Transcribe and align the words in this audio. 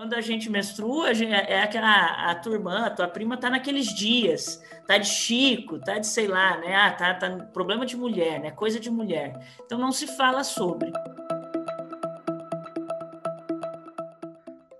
Quando 0.00 0.14
a 0.14 0.20
gente 0.22 0.48
menstrua, 0.48 1.08
a 1.08 1.12
gente, 1.12 1.30
é 1.30 1.62
aquela 1.62 2.30
a 2.30 2.34
tua 2.34 2.54
irmã, 2.54 2.86
a 2.86 2.90
tua 2.90 3.06
prima 3.06 3.36
tá 3.36 3.50
naqueles 3.50 3.94
dias, 3.94 4.58
tá 4.86 4.96
de 4.96 5.06
chico, 5.06 5.78
tá 5.78 5.98
de 5.98 6.06
sei 6.06 6.26
lá, 6.26 6.56
né? 6.56 6.74
Ah, 6.74 6.90
tá, 6.90 7.12
tá 7.12 7.28
problema 7.52 7.84
de 7.84 7.98
mulher, 7.98 8.40
né? 8.40 8.50
Coisa 8.50 8.80
de 8.80 8.90
mulher. 8.90 9.38
Então 9.62 9.78
não 9.78 9.92
se 9.92 10.06
fala 10.06 10.42
sobre. 10.42 10.90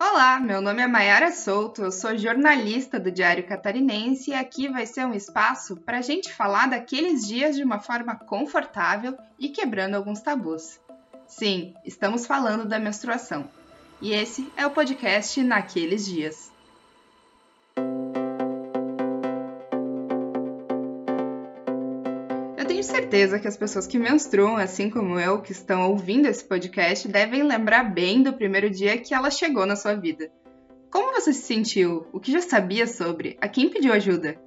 Olá, 0.01 0.41
meu 0.41 0.63
nome 0.63 0.81
é 0.81 0.87
Mayara 0.87 1.31
Souto, 1.33 1.83
eu 1.83 1.93
sou 1.93 2.17
jornalista 2.17 2.99
do 2.99 3.13
Diário 3.13 3.47
Catarinense 3.47 4.31
e 4.31 4.35
aqui 4.35 4.69
vai 4.69 4.87
ser 4.87 5.05
um 5.05 5.13
espaço 5.13 5.77
para 5.77 5.99
a 5.99 6.03
gente 6.03 6.33
falar 6.33 6.71
daqueles 6.71 7.29
dias 7.29 7.57
de 7.57 7.63
uma 7.63 7.79
forma 7.79 8.17
confortável 8.17 9.19
e 9.39 9.51
quebrando 9.51 9.97
alguns 9.97 10.23
tabus. 10.23 10.81
Sim, 11.27 11.75
estamos 11.85 12.27
falando 12.27 12.65
da 12.65 12.79
menstruação. 12.79 13.60
E 14.03 14.15
esse 14.15 14.51
é 14.57 14.67
o 14.67 14.71
podcast 14.71 15.43
Naqueles 15.43 16.07
Dias. 16.07 16.51
Eu 22.57 22.65
tenho 22.65 22.83
certeza 22.83 23.39
que 23.39 23.47
as 23.47 23.59
pessoas 23.59 23.87
que 23.87 23.99
menstruam, 23.99 24.57
assim 24.57 24.89
como 24.89 25.21
eu, 25.21 25.43
que 25.43 25.53
estão 25.53 25.91
ouvindo 25.91 26.27
esse 26.27 26.43
podcast, 26.43 27.07
devem 27.09 27.43
lembrar 27.43 27.93
bem 27.93 28.23
do 28.23 28.33
primeiro 28.33 28.71
dia 28.71 28.97
que 28.97 29.13
ela 29.13 29.31
chegou 29.31 29.67
na 29.67 29.77
sua 29.77 29.95
vida. 29.95 30.33
Como 30.91 31.13
você 31.13 31.35
se 31.35 31.43
sentiu? 31.43 32.07
O 32.11 32.19
que 32.19 32.33
já 32.33 32.41
sabia 32.41 32.87
sobre? 32.87 33.37
A 33.39 33.49
quem 33.49 33.69
pediu 33.69 33.93
ajuda? 33.93 34.41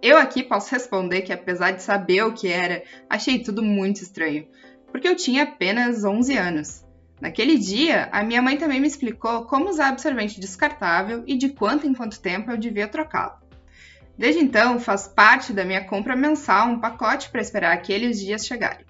Eu 0.00 0.16
aqui 0.16 0.44
posso 0.44 0.70
responder 0.70 1.22
que, 1.22 1.32
apesar 1.32 1.72
de 1.72 1.82
saber 1.82 2.22
o 2.22 2.34
que 2.34 2.46
era, 2.46 2.84
achei 3.10 3.42
tudo 3.42 3.64
muito 3.64 4.00
estranho, 4.00 4.46
porque 4.92 5.08
eu 5.08 5.16
tinha 5.16 5.42
apenas 5.42 6.04
11 6.04 6.36
anos. 6.36 6.91
Naquele 7.22 7.56
dia, 7.56 8.08
a 8.10 8.24
minha 8.24 8.42
mãe 8.42 8.56
também 8.56 8.80
me 8.80 8.88
explicou 8.88 9.44
como 9.44 9.68
usar 9.68 9.90
absorvente 9.90 10.40
descartável 10.40 11.22
e 11.24 11.38
de 11.38 11.50
quanto 11.50 11.86
em 11.86 11.94
quanto 11.94 12.20
tempo 12.20 12.50
eu 12.50 12.56
devia 12.56 12.88
trocá-lo. 12.88 13.34
Desde 14.18 14.42
então, 14.42 14.80
faz 14.80 15.06
parte 15.06 15.52
da 15.52 15.64
minha 15.64 15.84
compra 15.84 16.16
mensal 16.16 16.66
um 16.66 16.80
pacote 16.80 17.30
para 17.30 17.40
esperar 17.40 17.74
aqueles 17.74 18.18
dias 18.18 18.44
chegarem. 18.44 18.84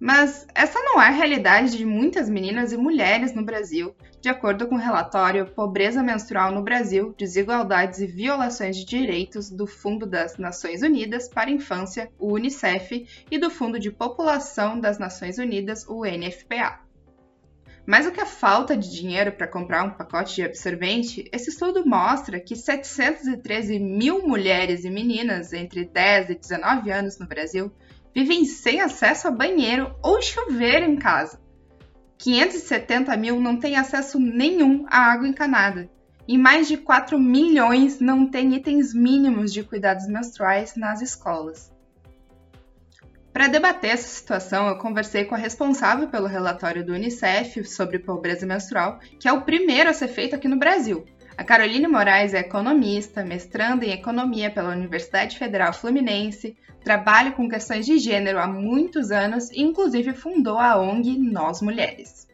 Mas 0.00 0.44
essa 0.56 0.80
não 0.80 1.00
é 1.00 1.06
a 1.06 1.12
realidade 1.12 1.78
de 1.78 1.86
muitas 1.86 2.28
meninas 2.28 2.72
e 2.72 2.76
mulheres 2.76 3.32
no 3.32 3.44
Brasil, 3.44 3.94
de 4.20 4.28
acordo 4.28 4.66
com 4.66 4.74
o 4.74 4.78
relatório 4.78 5.46
Pobreza 5.46 6.02
Menstrual 6.02 6.50
no 6.50 6.64
Brasil, 6.64 7.14
Desigualdades 7.16 8.00
e 8.00 8.08
Violações 8.08 8.76
de 8.76 8.84
Direitos 8.84 9.48
do 9.50 9.68
Fundo 9.68 10.04
das 10.04 10.36
Nações 10.36 10.82
Unidas 10.82 11.28
para 11.28 11.48
a 11.48 11.52
Infância, 11.52 12.10
o 12.18 12.32
UNICEF, 12.32 13.06
e 13.30 13.38
do 13.38 13.50
Fundo 13.50 13.78
de 13.78 13.92
População 13.92 14.80
das 14.80 14.98
Nações 14.98 15.38
Unidas, 15.38 15.86
o 15.86 16.02
UNFPA. 16.04 16.85
Mais 17.86 18.04
do 18.04 18.10
que 18.10 18.20
a 18.20 18.26
falta 18.26 18.76
de 18.76 18.90
dinheiro 18.90 19.30
para 19.30 19.46
comprar 19.46 19.84
um 19.84 19.90
pacote 19.90 20.34
de 20.34 20.42
absorvente, 20.42 21.28
esse 21.32 21.50
estudo 21.50 21.86
mostra 21.86 22.40
que 22.40 22.56
713 22.56 23.78
mil 23.78 24.26
mulheres 24.26 24.84
e 24.84 24.90
meninas 24.90 25.52
entre 25.52 25.84
10 25.84 26.30
e 26.30 26.34
19 26.34 26.90
anos 26.90 27.18
no 27.18 27.28
Brasil 27.28 27.70
vivem 28.12 28.44
sem 28.44 28.80
acesso 28.80 29.28
a 29.28 29.30
banheiro 29.30 29.94
ou 30.02 30.20
chuveiro 30.20 30.84
em 30.84 30.96
casa. 30.96 31.40
570 32.18 33.16
mil 33.16 33.40
não 33.40 33.56
têm 33.58 33.76
acesso 33.76 34.18
nenhum 34.18 34.84
à 34.88 35.12
água 35.12 35.28
encanada. 35.28 35.88
E 36.26 36.36
mais 36.36 36.66
de 36.66 36.76
4 36.76 37.20
milhões 37.20 38.00
não 38.00 38.28
têm 38.28 38.56
itens 38.56 38.92
mínimos 38.92 39.52
de 39.52 39.62
cuidados 39.62 40.08
menstruais 40.08 40.74
nas 40.74 41.00
escolas. 41.00 41.75
Para 43.36 43.48
debater 43.48 43.90
essa 43.90 44.08
situação, 44.08 44.66
eu 44.66 44.78
conversei 44.78 45.26
com 45.26 45.34
a 45.34 45.38
responsável 45.38 46.08
pelo 46.08 46.26
relatório 46.26 46.82
do 46.82 46.94
Unicef 46.94 47.62
sobre 47.66 47.98
pobreza 47.98 48.46
menstrual, 48.46 48.98
que 49.20 49.28
é 49.28 49.32
o 49.34 49.42
primeiro 49.42 49.90
a 49.90 49.92
ser 49.92 50.08
feito 50.08 50.34
aqui 50.34 50.48
no 50.48 50.58
Brasil. 50.58 51.04
A 51.36 51.44
Caroline 51.44 51.86
Moraes 51.86 52.32
é 52.32 52.38
economista, 52.38 53.22
mestranda 53.22 53.84
em 53.84 53.90
economia 53.90 54.50
pela 54.50 54.70
Universidade 54.70 55.38
Federal 55.38 55.74
Fluminense, 55.74 56.56
trabalha 56.82 57.30
com 57.30 57.46
questões 57.46 57.84
de 57.84 57.98
gênero 57.98 58.38
há 58.38 58.46
muitos 58.46 59.10
anos 59.10 59.50
e, 59.50 59.60
inclusive, 59.60 60.14
fundou 60.14 60.58
a 60.58 60.80
ONG 60.80 61.18
Nós 61.18 61.60
Mulheres. 61.60 62.26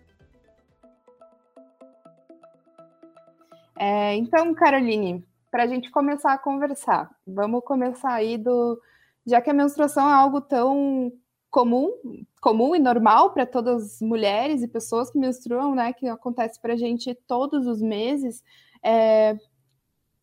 É, 3.76 4.14
então, 4.14 4.54
Caroline, 4.54 5.24
para 5.50 5.64
a 5.64 5.66
gente 5.66 5.90
começar 5.90 6.32
a 6.32 6.38
conversar, 6.38 7.10
vamos 7.26 7.64
começar 7.64 8.12
aí 8.12 8.38
do, 8.38 8.80
já 9.26 9.40
que 9.40 9.50
a 9.50 9.54
menstruação 9.54 10.08
é 10.08 10.12
algo 10.12 10.40
tão 10.40 11.12
comum, 11.50 11.92
comum 12.40 12.74
e 12.74 12.78
normal 12.78 13.32
para 13.32 13.46
todas 13.46 13.84
as 13.84 14.00
mulheres 14.00 14.62
e 14.62 14.68
pessoas 14.68 15.10
que 15.10 15.18
menstruam, 15.18 15.74
né, 15.74 15.92
que 15.92 16.08
acontece 16.08 16.60
para 16.60 16.72
a 16.72 16.76
gente 16.76 17.14
todos 17.26 17.66
os 17.66 17.82
meses, 17.82 18.42
é, 18.82 19.36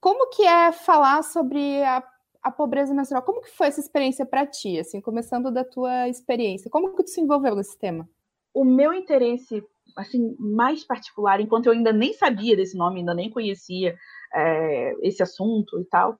como 0.01 0.29
que 0.29 0.43
é 0.43 0.71
falar 0.71 1.23
sobre 1.23 1.83
a, 1.83 2.03
a, 2.41 2.51
pobreza 2.51 2.93
menstrual? 2.93 3.23
Como 3.23 3.41
que 3.41 3.51
foi 3.51 3.67
essa 3.67 3.79
experiência 3.79 4.25
para 4.25 4.45
ti, 4.45 4.79
assim, 4.79 4.99
começando 5.01 5.51
da 5.51 5.63
tua 5.63 6.07
experiência? 6.07 6.69
Como 6.69 6.95
que 6.95 7.03
tu 7.03 7.09
se 7.09 7.21
envolveu 7.21 7.55
nesse 7.55 7.77
tema? 7.77 8.09
O 8.53 8.63
meu 8.63 8.93
interesse, 8.93 9.63
assim, 9.95 10.35
mais 10.39 10.83
particular, 10.83 11.39
enquanto 11.39 11.67
eu 11.67 11.73
ainda 11.73 11.93
nem 11.93 12.13
sabia 12.13 12.55
desse 12.55 12.77
nome, 12.77 12.99
ainda 12.99 13.13
nem 13.13 13.29
conhecia 13.29 13.95
é, 14.33 14.93
esse 15.01 15.21
assunto 15.21 15.79
e 15.79 15.85
tal, 15.85 16.17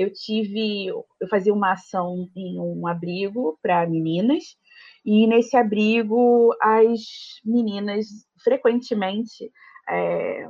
eu 0.00 0.12
tive, 0.12 0.86
eu 0.86 1.28
fazia 1.28 1.52
uma 1.52 1.72
ação 1.72 2.28
em 2.36 2.58
um 2.58 2.86
abrigo 2.86 3.58
para 3.62 3.86
meninas, 3.86 4.56
e 5.04 5.26
nesse 5.26 5.56
abrigo 5.56 6.54
as 6.60 7.00
meninas 7.44 8.06
frequentemente 8.42 9.50
é, 9.88 10.48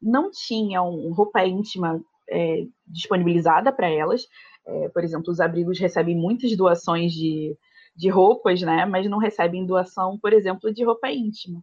não 0.00 0.30
tinham 0.30 1.12
roupa 1.12 1.44
íntima 1.44 2.02
é, 2.30 2.66
disponibilizada 2.86 3.72
para 3.72 3.88
elas. 3.88 4.26
É, 4.66 4.88
por 4.88 5.04
exemplo, 5.04 5.30
os 5.30 5.40
abrigos 5.40 5.78
recebem 5.78 6.16
muitas 6.16 6.56
doações 6.56 7.12
de, 7.12 7.56
de 7.94 8.08
roupas, 8.08 8.62
né? 8.62 8.86
Mas 8.86 9.08
não 9.08 9.18
recebem 9.18 9.66
doação, 9.66 10.18
por 10.18 10.32
exemplo, 10.32 10.72
de 10.72 10.84
roupa 10.84 11.10
íntima 11.10 11.62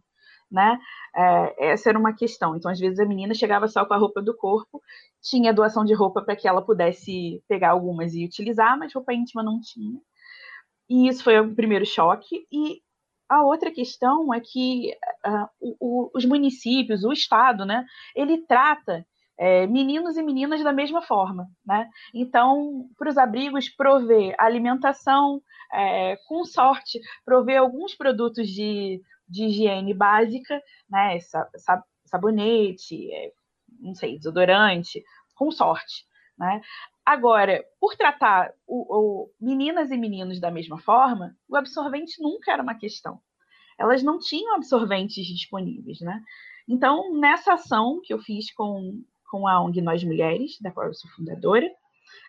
né? 0.52 0.78
É, 1.16 1.72
essa 1.72 1.88
era 1.88 1.98
uma 1.98 2.14
questão. 2.14 2.54
Então, 2.54 2.70
às 2.70 2.78
vezes, 2.78 3.00
a 3.00 3.06
menina 3.06 3.34
chegava 3.34 3.66
só 3.66 3.84
com 3.84 3.94
a 3.94 3.98
roupa 3.98 4.20
do 4.20 4.36
corpo, 4.36 4.80
tinha 5.22 5.52
doação 5.52 5.84
de 5.84 5.94
roupa 5.94 6.22
para 6.22 6.36
que 6.36 6.46
ela 6.46 6.62
pudesse 6.62 7.42
pegar 7.48 7.70
algumas 7.70 8.14
e 8.14 8.24
utilizar, 8.24 8.78
mas 8.78 8.94
roupa 8.94 9.14
íntima 9.14 9.42
não 9.42 9.60
tinha. 9.60 9.98
E 10.88 11.08
isso 11.08 11.24
foi 11.24 11.40
o 11.40 11.54
primeiro 11.54 11.86
choque. 11.86 12.46
E 12.52 12.80
a 13.28 13.42
outra 13.42 13.70
questão 13.70 14.32
é 14.34 14.40
que 14.40 14.92
uh, 15.26 15.48
o, 15.58 15.76
o, 15.80 16.10
os 16.14 16.24
municípios, 16.24 17.02
o 17.02 17.12
Estado, 17.12 17.64
né, 17.64 17.86
ele 18.14 18.44
trata 18.46 19.06
é, 19.38 19.66
meninos 19.66 20.16
e 20.16 20.22
meninas 20.22 20.62
da 20.62 20.72
mesma 20.72 21.02
forma. 21.02 21.48
Né? 21.64 21.88
Então, 22.14 22.86
para 22.98 23.08
os 23.08 23.18
abrigos, 23.18 23.68
prover 23.68 24.34
alimentação, 24.38 25.40
é, 25.72 26.16
com 26.28 26.44
sorte, 26.44 27.00
prover 27.24 27.58
alguns 27.58 27.94
produtos 27.94 28.48
de 28.48 29.00
de 29.28 29.44
higiene 29.44 29.94
básica, 29.94 30.62
né? 30.88 31.18
Sabonete, 32.04 33.12
é, 33.12 33.32
não 33.80 33.94
sei, 33.94 34.18
desodorante, 34.18 35.02
com 35.34 35.50
sorte, 35.50 36.04
né? 36.38 36.60
Agora, 37.04 37.64
por 37.80 37.96
tratar 37.96 38.52
o, 38.66 39.24
o, 39.24 39.30
meninas 39.40 39.90
e 39.90 39.96
meninos 39.96 40.40
da 40.40 40.50
mesma 40.50 40.78
forma, 40.78 41.36
o 41.48 41.56
absorvente 41.56 42.22
nunca 42.22 42.52
era 42.52 42.62
uma 42.62 42.76
questão. 42.76 43.20
Elas 43.78 44.02
não 44.02 44.18
tinham 44.18 44.54
absorventes 44.54 45.26
disponíveis, 45.26 46.00
né? 46.00 46.22
Então, 46.68 47.12
nessa 47.18 47.54
ação 47.54 48.00
que 48.04 48.12
eu 48.14 48.20
fiz 48.20 48.52
com, 48.52 49.02
com 49.28 49.48
a 49.48 49.60
ONG 49.60 49.80
Nós 49.80 50.04
Mulheres, 50.04 50.58
da 50.60 50.70
qual 50.70 50.86
eu 50.86 50.94
sou 50.94 51.10
fundadora, 51.10 51.68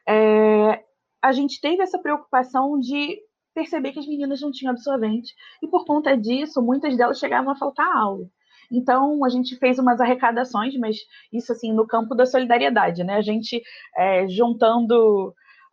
é, 0.07 0.83
a 1.21 1.31
gente 1.31 1.61
teve 1.61 1.83
essa 1.83 1.99
preocupação 1.99 2.79
de 2.79 3.21
perceber 3.53 3.91
que 3.91 3.99
as 3.99 4.07
meninas 4.07 4.41
não 4.41 4.51
tinham 4.51 4.71
absorvente. 4.71 5.33
E 5.61 5.67
por 5.67 5.85
conta 5.85 6.17
disso, 6.17 6.61
muitas 6.61 6.97
delas 6.97 7.19
chegavam 7.19 7.51
a 7.51 7.55
faltar 7.55 7.87
aula. 7.95 8.27
Então, 8.71 9.23
a 9.23 9.29
gente 9.29 9.55
fez 9.57 9.77
umas 9.77 10.01
arrecadações, 10.01 10.75
mas 10.77 10.97
isso 11.31 11.51
assim, 11.51 11.71
no 11.71 11.85
campo 11.85 12.15
da 12.15 12.25
solidariedade, 12.25 13.03
né? 13.03 13.15
A 13.15 13.21
gente 13.21 13.61
é, 13.95 14.27
juntando, 14.27 15.29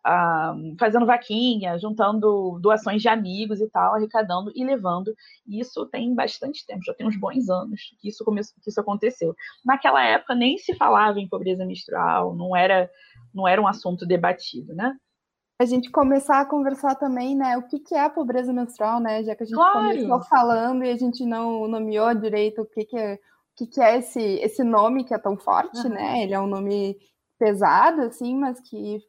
uh, 0.07 0.77
fazendo 0.79 1.07
vaquinha, 1.07 1.79
juntando 1.79 2.59
doações 2.61 3.01
de 3.01 3.09
amigos 3.09 3.61
e 3.61 3.71
tal, 3.71 3.95
arrecadando 3.95 4.53
e 4.55 4.65
levando. 4.65 5.15
Isso 5.49 5.87
tem 5.87 6.15
bastante 6.15 6.67
tempo, 6.67 6.85
já 6.85 6.93
tem 6.95 7.07
uns 7.07 7.19
bons 7.19 7.49
anos 7.49 7.81
que 8.01 8.09
isso, 8.09 8.25
começou, 8.25 8.55
que 8.63 8.69
isso 8.69 8.81
aconteceu. 8.81 9.35
Naquela 9.65 10.05
época 10.05 10.35
nem 10.35 10.59
se 10.59 10.75
falava 10.75 11.19
em 11.19 11.29
pobreza 11.29 11.65
menstrual, 11.65 12.35
não 12.35 12.55
era, 12.55 12.91
não 13.35 13.49
era 13.49 13.63
um 13.63 13.67
assunto 13.67 14.07
debatido, 14.07 14.75
né? 14.75 14.95
A 15.61 15.67
gente 15.67 15.91
começar 15.91 16.41
a 16.41 16.47
conversar 16.47 16.95
também, 16.95 17.37
né? 17.37 17.59
O 17.59 17.63
que, 17.69 17.79
que 17.81 17.95
é 17.95 18.03
a 18.03 18.09
pobreza 18.09 18.51
menstrual, 18.51 18.99
né? 18.99 19.23
Já 19.23 19.37
que 19.37 19.43
a 19.43 19.47
gente 19.47 19.55
claro. 19.55 19.79
começou 19.79 20.23
falando 20.23 20.83
e 20.83 20.91
a 20.91 20.97
gente 20.97 21.23
não 21.27 21.69
nomeou 21.69 22.15
direito 22.15 22.63
o 22.63 22.67
que, 22.67 22.87
que 22.87 22.97
é, 22.97 23.15
o 23.17 23.19
que, 23.57 23.67
que 23.67 23.83
é 23.83 23.99
esse, 23.99 24.23
esse 24.41 24.65
nome 24.65 25.05
que 25.05 25.13
é 25.13 25.19
tão 25.19 25.37
forte, 25.37 25.79
uhum. 25.81 25.91
né? 25.91 26.23
Ele 26.23 26.33
é 26.33 26.41
um 26.41 26.47
nome 26.47 26.97
pesado, 27.39 28.01
assim, 28.01 28.35
mas 28.39 28.59
que, 28.59 29.01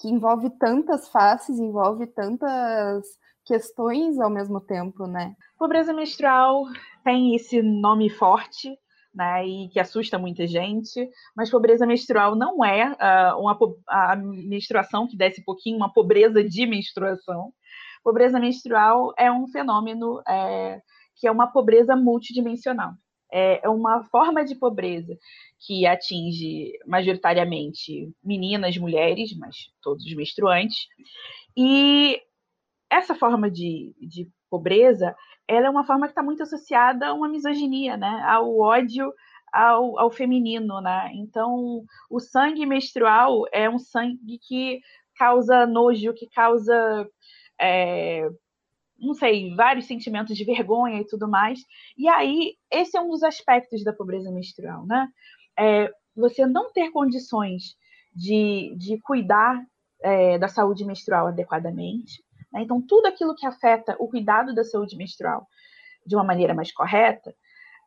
que 0.00 0.08
envolve 0.08 0.50
tantas 0.58 1.08
faces, 1.08 1.60
envolve 1.60 2.08
tantas 2.08 3.06
questões 3.44 4.18
ao 4.18 4.30
mesmo 4.30 4.60
tempo, 4.60 5.06
né? 5.06 5.36
Pobreza 5.56 5.92
menstrual 5.92 6.64
tem 7.04 7.36
esse 7.36 7.62
nome 7.62 8.10
forte, 8.10 8.76
né, 9.14 9.46
e 9.46 9.68
que 9.68 9.80
assusta 9.80 10.18
muita 10.18 10.46
gente, 10.46 11.08
mas 11.36 11.50
pobreza 11.50 11.86
menstrual 11.86 12.36
não 12.36 12.64
é 12.64 12.92
uh, 12.92 13.40
uma 13.40 13.58
a 13.88 14.16
menstruação 14.16 15.06
que 15.06 15.16
desce 15.16 15.44
pouquinho, 15.44 15.76
uma 15.76 15.92
pobreza 15.92 16.42
de 16.44 16.66
menstruação. 16.66 17.52
Pobreza 18.02 18.38
menstrual 18.38 19.12
é 19.18 19.30
um 19.30 19.46
fenômeno 19.48 20.22
é, 20.26 20.80
que 21.16 21.26
é 21.26 21.30
uma 21.30 21.48
pobreza 21.48 21.94
multidimensional. 21.96 22.92
É, 23.32 23.64
é 23.64 23.68
uma 23.68 24.02
forma 24.04 24.44
de 24.44 24.54
pobreza 24.54 25.16
que 25.60 25.86
atinge 25.86 26.72
majoritariamente 26.86 28.10
meninas, 28.24 28.76
mulheres, 28.76 29.36
mas 29.36 29.70
todos 29.82 30.04
os 30.04 30.14
menstruantes. 30.14 30.88
E 31.56 32.20
essa 32.90 33.14
forma 33.14 33.50
de, 33.50 33.94
de 34.00 34.28
pobreza 34.48 35.14
ela 35.50 35.66
é 35.66 35.70
uma 35.70 35.84
forma 35.84 36.06
que 36.06 36.12
está 36.12 36.22
muito 36.22 36.42
associada 36.42 37.08
a 37.08 37.14
uma 37.14 37.28
misoginia, 37.28 37.96
né? 37.96 38.22
Ao 38.24 38.56
ódio 38.56 39.12
ao, 39.52 39.98
ao, 39.98 40.10
feminino, 40.10 40.80
né? 40.80 41.10
Então, 41.14 41.84
o 42.08 42.20
sangue 42.20 42.64
menstrual 42.64 43.44
é 43.52 43.68
um 43.68 43.78
sangue 43.78 44.38
que 44.38 44.80
causa 45.16 45.66
nojo, 45.66 46.14
que 46.14 46.28
causa, 46.28 47.08
é, 47.60 48.28
não 48.96 49.12
sei, 49.12 49.52
vários 49.56 49.86
sentimentos 49.86 50.36
de 50.36 50.44
vergonha 50.44 51.00
e 51.00 51.06
tudo 51.06 51.28
mais. 51.28 51.58
E 51.98 52.08
aí, 52.08 52.54
esse 52.70 52.96
é 52.96 53.00
um 53.00 53.10
dos 53.10 53.24
aspectos 53.24 53.82
da 53.82 53.92
pobreza 53.92 54.30
menstrual, 54.30 54.86
né? 54.86 55.08
É, 55.58 55.90
você 56.14 56.46
não 56.46 56.72
ter 56.72 56.90
condições 56.92 57.76
de, 58.14 58.72
de 58.78 59.00
cuidar 59.00 59.60
é, 60.00 60.38
da 60.38 60.46
saúde 60.46 60.84
menstrual 60.84 61.26
adequadamente, 61.26 62.22
né? 62.52 62.62
Então, 62.62 62.80
tudo 62.80 63.06
aquilo 63.06 63.34
que 63.34 63.46
afeta 63.46 63.96
o 63.98 64.08
cuidado 64.08 64.54
da 64.54 64.64
saúde 64.64 64.96
menstrual 64.96 65.46
de 66.04 66.14
uma 66.14 66.24
maneira 66.24 66.54
mais 66.54 66.72
correta 66.72 67.34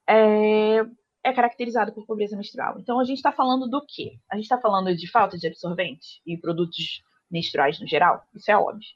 é, 0.08 0.78
é 1.24 1.34
caracterizado 1.34 1.94
por 1.94 2.06
pobreza 2.06 2.36
menstrual. 2.36 2.80
Então, 2.80 3.00
a 3.00 3.04
gente 3.04 3.18
está 3.18 3.32
falando 3.32 3.68
do 3.68 3.84
quê? 3.86 4.18
A 4.30 4.36
gente 4.36 4.46
está 4.46 4.60
falando 4.60 4.96
de 4.96 5.10
falta 5.10 5.38
de 5.38 5.48
absorvente 5.48 6.22
e 6.26 6.38
produtos 6.38 7.04
menstruais 7.32 7.80
no 7.80 7.88
geral, 7.88 8.24
isso 8.36 8.52
é 8.52 8.58
óbvio. 8.58 8.88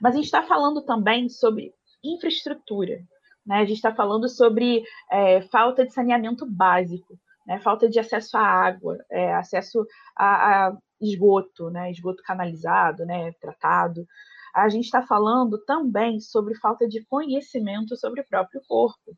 Mas 0.00 0.14
a 0.14 0.16
gente 0.16 0.26
está 0.26 0.42
falando 0.42 0.82
também 0.82 1.28
sobre 1.28 1.74
infraestrutura. 2.04 3.00
Né? 3.44 3.56
A 3.56 3.64
gente 3.64 3.76
está 3.76 3.92
falando 3.92 4.28
sobre 4.28 4.82
é, 5.10 5.42
falta 5.42 5.84
de 5.84 5.92
saneamento 5.92 6.46
básico, 6.46 7.18
né? 7.46 7.58
falta 7.58 7.88
de 7.88 7.98
acesso 7.98 8.36
à 8.36 8.42
água, 8.42 8.96
é, 9.10 9.34
acesso 9.34 9.84
a, 10.16 10.68
a, 10.68 10.76
esgoto, 11.00 11.68
né? 11.70 11.90
esgoto 11.90 12.22
canalizado, 12.22 13.04
né? 13.04 13.32
tratado 13.40 14.06
a 14.54 14.68
gente 14.68 14.84
está 14.84 15.02
falando 15.02 15.58
também 15.64 16.20
sobre 16.20 16.54
falta 16.54 16.88
de 16.88 17.04
conhecimento 17.06 17.96
sobre 17.96 18.20
o 18.20 18.26
próprio 18.26 18.60
corpo. 18.66 19.16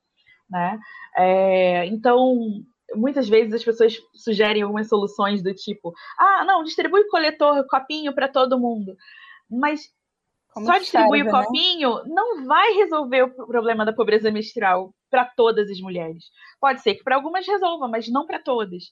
Né? 0.48 0.78
É, 1.16 1.86
então, 1.86 2.62
muitas 2.94 3.28
vezes 3.28 3.54
as 3.54 3.64
pessoas 3.64 3.96
sugerem 4.14 4.62
algumas 4.62 4.88
soluções 4.88 5.42
do 5.42 5.54
tipo: 5.54 5.92
ah, 6.18 6.44
não, 6.44 6.62
distribui 6.62 7.04
coletor, 7.08 7.66
copinho 7.68 8.14
para 8.14 8.28
todo 8.28 8.60
mundo. 8.60 8.96
Mas 9.50 9.82
Como 10.52 10.66
só 10.66 10.78
distribuir 10.78 11.22
o 11.22 11.26
né? 11.26 11.30
copinho 11.30 11.96
né? 11.96 12.02
não 12.06 12.44
vai 12.46 12.72
resolver 12.74 13.22
o 13.22 13.46
problema 13.46 13.84
da 13.84 13.92
pobreza 13.92 14.30
menstrual 14.30 14.94
para 15.10 15.24
todas 15.24 15.70
as 15.70 15.80
mulheres. 15.80 16.24
Pode 16.60 16.82
ser 16.82 16.94
que 16.94 17.04
para 17.04 17.16
algumas 17.16 17.46
resolva, 17.46 17.88
mas 17.88 18.08
não 18.08 18.26
para 18.26 18.38
todas. 18.38 18.84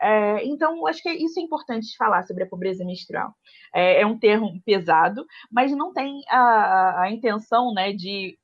É, 0.00 0.44
então, 0.44 0.86
acho 0.86 1.02
que 1.02 1.10
isso 1.10 1.40
é 1.40 1.42
importante 1.42 1.96
falar 1.96 2.22
sobre 2.24 2.44
a 2.44 2.48
pobreza 2.48 2.84
menstrual. 2.84 3.34
É, 3.74 4.02
é 4.02 4.06
um 4.06 4.18
termo 4.18 4.60
pesado, 4.64 5.24
mas 5.50 5.72
não 5.72 5.92
tem 5.92 6.22
a, 6.28 7.02
a 7.02 7.10
intenção 7.10 7.72
né, 7.72 7.92
de 7.92 8.38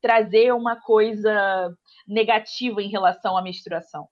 trazer 0.00 0.52
uma 0.52 0.76
coisa 0.76 1.74
negativa 2.06 2.82
em 2.82 2.88
relação 2.88 3.36
à 3.36 3.42
menstruação. 3.42 4.08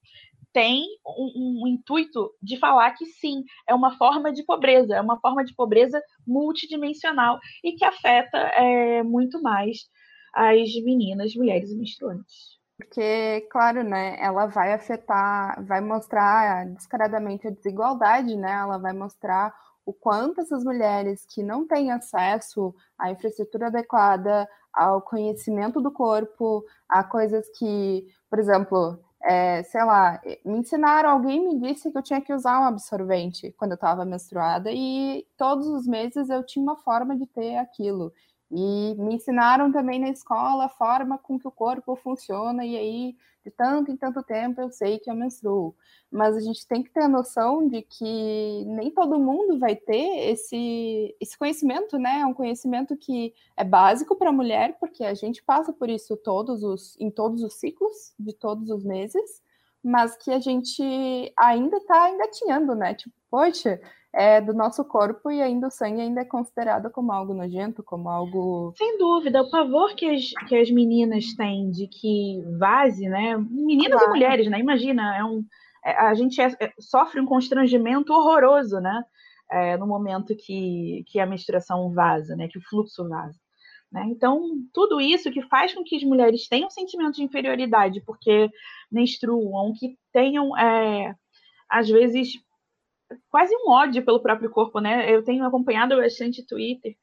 Tem 0.51 0.83
um, 1.05 1.63
um, 1.63 1.67
intuito 1.67 2.31
de 2.41 2.57
falar 2.57 2.91
que 2.91 3.05
sim, 3.05 3.43
é 3.67 3.73
uma 3.73 3.97
forma 3.97 4.31
de 4.31 4.43
pobreza, 4.43 4.95
é 4.95 5.01
uma 5.01 5.19
forma 5.19 5.43
de 5.43 5.53
pobreza 5.55 6.01
multidimensional 6.27 7.39
e 7.63 7.73
que 7.73 7.83
afeta 7.83 8.37
é, 8.37 9.03
muito 9.03 9.41
mais 9.41 9.87
as 10.33 10.73
meninas, 10.83 11.35
mulheres 11.35 11.75
menstruantes. 11.75 12.62
Porque, 12.77 13.41
claro, 13.51 13.83
né, 13.83 14.17
ela 14.19 14.47
vai 14.47 14.73
afetar, 14.73 15.63
vai 15.63 15.79
mostrar 15.79 16.65
descaradamente 16.67 17.47
a 17.47 17.51
desigualdade, 17.51 18.35
né? 18.35 18.51
Ela 18.51 18.77
vai 18.79 18.93
mostrar 18.93 19.53
o 19.85 19.93
quanto 19.93 20.41
essas 20.41 20.63
mulheres 20.63 21.25
que 21.25 21.43
não 21.43 21.67
têm 21.67 21.91
acesso 21.91 22.73
à 22.97 23.11
infraestrutura 23.11 23.67
adequada, 23.67 24.47
ao 24.73 25.01
conhecimento 25.01 25.79
do 25.81 25.91
corpo, 25.91 26.63
a 26.89 27.03
coisas 27.03 27.47
que, 27.59 28.07
por 28.29 28.39
exemplo, 28.39 28.99
é, 29.23 29.61
sei 29.63 29.83
lá, 29.83 30.19
me 30.43 30.57
ensinaram, 30.57 31.09
alguém 31.11 31.41
me 31.43 31.59
disse 31.59 31.91
que 31.91 31.97
eu 31.97 32.01
tinha 32.03 32.21
que 32.21 32.33
usar 32.33 32.59
um 32.59 32.65
absorvente 32.65 33.51
quando 33.57 33.71
eu 33.71 33.75
estava 33.75 34.03
menstruada 34.03 34.71
e 34.71 35.25
todos 35.37 35.67
os 35.67 35.85
meses 35.85 36.29
eu 36.29 36.43
tinha 36.45 36.63
uma 36.63 36.75
forma 36.77 37.15
de 37.15 37.27
ter 37.27 37.57
aquilo. 37.57 38.11
E 38.55 38.93
me 38.99 39.15
ensinaram 39.15 39.71
também 39.71 39.99
na 39.99 40.09
escola 40.09 40.65
a 40.65 40.69
forma 40.69 41.17
com 41.17 41.39
que 41.39 41.47
o 41.47 41.51
corpo 41.51 41.95
funciona, 41.95 42.63
e 42.63 42.77
aí, 42.77 43.15
de 43.43 43.49
tanto 43.49 43.91
em 43.91 43.97
tanto 43.97 44.21
tempo, 44.21 44.61
eu 44.61 44.69
sei 44.69 44.99
que 44.99 45.09
eu 45.09 45.15
menstruo. 45.15 45.75
Mas 46.11 46.37
a 46.37 46.39
gente 46.39 46.67
tem 46.67 46.83
que 46.83 46.91
ter 46.91 47.01
a 47.01 47.07
noção 47.07 47.67
de 47.67 47.81
que 47.81 48.63
nem 48.65 48.91
todo 48.91 49.19
mundo 49.19 49.57
vai 49.57 49.75
ter 49.75 50.29
esse, 50.29 51.15
esse 51.19 51.35
conhecimento, 51.35 51.97
né? 51.97 52.19
É 52.19 52.25
um 52.27 52.33
conhecimento 52.33 52.95
que 52.95 53.33
é 53.57 53.63
básico 53.63 54.15
para 54.15 54.29
a 54.29 54.33
mulher, 54.33 54.77
porque 54.79 55.03
a 55.03 55.15
gente 55.15 55.43
passa 55.43 55.73
por 55.73 55.89
isso 55.89 56.15
todos 56.15 56.63
os, 56.63 56.95
em 56.99 57.09
todos 57.09 57.41
os 57.41 57.55
ciclos, 57.55 58.13
de 58.19 58.33
todos 58.33 58.69
os 58.69 58.83
meses, 58.83 59.41
mas 59.83 60.15
que 60.15 60.31
a 60.31 60.39
gente 60.39 61.33
ainda 61.35 61.77
está 61.77 62.07
engatinhando, 62.07 62.75
né? 62.75 62.93
Tipo, 62.93 63.15
poxa, 63.31 63.81
é 64.13 64.39
do 64.39 64.53
nosso 64.53 64.85
corpo 64.85 65.31
e 65.31 65.41
ainda 65.41 65.67
o 65.67 65.71
sangue 65.71 66.01
ainda 66.01 66.21
é 66.21 66.25
considerado 66.25 66.91
como 66.91 67.11
algo 67.11 67.33
nojento, 67.33 67.81
como 67.81 68.09
algo. 68.09 68.73
Sem 68.77 68.97
dúvida, 68.97 69.41
o 69.41 69.49
pavor 69.49 69.95
que 69.95 70.05
as, 70.05 70.29
que 70.47 70.55
as 70.55 70.69
meninas 70.69 71.33
têm 71.33 71.71
de 71.71 71.87
que 71.87 72.43
vaze, 72.59 73.09
né? 73.09 73.35
Meninas 73.37 73.99
claro. 73.99 74.05
e 74.05 74.09
mulheres, 74.09 74.47
né? 74.49 74.59
Imagina, 74.59 75.17
é 75.17 75.23
um, 75.23 75.43
é, 75.83 75.97
a 75.97 76.13
gente 76.13 76.39
é, 76.39 76.55
é, 76.59 76.71
sofre 76.79 77.19
um 77.19 77.25
constrangimento 77.25 78.13
horroroso, 78.13 78.79
né? 78.79 79.03
É, 79.51 79.77
no 79.77 79.87
momento 79.87 80.35
que, 80.35 81.03
que 81.07 81.19
a 81.19 81.25
menstruação 81.25 81.91
vaza, 81.91 82.35
né? 82.35 82.47
Que 82.47 82.59
o 82.59 82.63
fluxo 82.63 83.07
vaza. 83.09 83.39
Né? 83.91 84.05
Então, 84.07 84.41
tudo 84.73 84.99
isso 84.99 85.31
que 85.31 85.43
faz 85.43 85.73
com 85.73 85.83
que 85.83 85.95
as 85.95 86.03
mulheres 86.03 86.47
tenham 86.47 86.69
sentimento 86.69 87.15
de 87.15 87.23
inferioridade, 87.23 88.01
porque 88.01 88.49
menstruam, 88.91 89.71
que 89.77 89.95
tenham, 90.11 90.57
é, 90.57 91.15
às 91.69 91.87
vezes, 91.87 92.42
quase 93.29 93.55
um 93.55 93.69
ódio 93.69 94.03
pelo 94.03 94.21
próprio 94.21 94.49
corpo, 94.49 94.79
né? 94.79 95.13
Eu 95.13 95.23
tenho 95.23 95.45
acompanhado 95.45 95.95
bastante 95.97 96.45
Twitter 96.45 96.95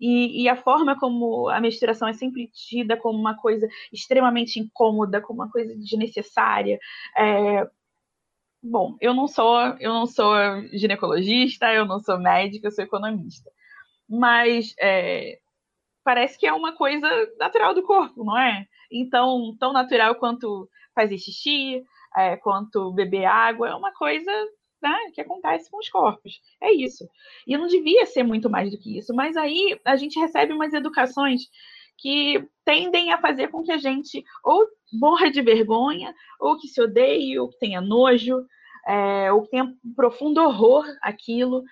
e, 0.00 0.42
e, 0.42 0.48
a 0.48 0.56
forma 0.56 0.98
como 0.98 1.48
a 1.48 1.60
menstruação 1.60 2.08
é 2.08 2.12
sempre 2.12 2.48
tida 2.48 2.96
como 2.96 3.18
uma 3.18 3.36
coisa 3.36 3.68
extremamente 3.92 4.58
incômoda, 4.58 5.20
como 5.20 5.40
uma 5.42 5.50
coisa 5.50 5.74
desnecessária. 5.76 6.78
É... 7.16 7.68
Bom, 8.62 8.96
eu 9.00 9.14
não 9.14 9.28
sou 9.28 9.58
eu 9.78 9.92
não 9.92 10.06
sou 10.06 10.34
ginecologista, 10.72 11.72
eu 11.72 11.84
não 11.86 12.00
sou 12.00 12.18
médica, 12.18 12.66
eu 12.66 12.70
sou 12.72 12.84
economista, 12.84 13.50
mas 14.08 14.74
é... 14.80 15.38
parece 16.04 16.38
que 16.38 16.46
é 16.46 16.52
uma 16.52 16.72
coisa 16.72 17.08
natural 17.38 17.74
do 17.74 17.82
corpo, 17.82 18.24
não 18.24 18.38
é? 18.38 18.66
Então, 18.90 19.56
tão 19.58 19.72
natural 19.72 20.14
quanto 20.16 20.68
fazer 20.94 21.18
xixi, 21.18 21.82
é, 22.16 22.36
quanto 22.36 22.92
beber 22.92 23.24
água, 23.26 23.68
é 23.68 23.74
uma 23.74 23.92
coisa 23.92 24.30
né, 24.84 25.10
que 25.12 25.20
acontece 25.20 25.70
com 25.70 25.78
os 25.78 25.88
corpos. 25.88 26.40
É 26.60 26.72
isso. 26.72 27.08
E 27.46 27.56
não 27.56 27.66
devia 27.66 28.04
ser 28.06 28.22
muito 28.22 28.50
mais 28.50 28.70
do 28.70 28.78
que 28.78 28.98
isso. 28.98 29.14
Mas 29.14 29.36
aí 29.36 29.80
a 29.84 29.96
gente 29.96 30.18
recebe 30.18 30.52
umas 30.52 30.74
educações 30.74 31.42
que 31.96 32.46
tendem 32.64 33.12
a 33.12 33.20
fazer 33.20 33.48
com 33.48 33.62
que 33.62 33.72
a 33.72 33.78
gente 33.78 34.22
ou 34.44 34.66
morra 34.92 35.30
de 35.30 35.40
vergonha, 35.40 36.14
ou 36.38 36.58
que 36.58 36.68
se 36.68 36.80
odeie, 36.82 37.38
ou 37.38 37.48
que 37.48 37.58
tenha 37.58 37.80
nojo, 37.80 38.44
é, 38.86 39.32
ou 39.32 39.42
que 39.42 39.50
tenha 39.50 39.64
um 39.64 39.94
profundo 39.94 40.42
horror 40.42 40.84
aquilo. 41.00 41.64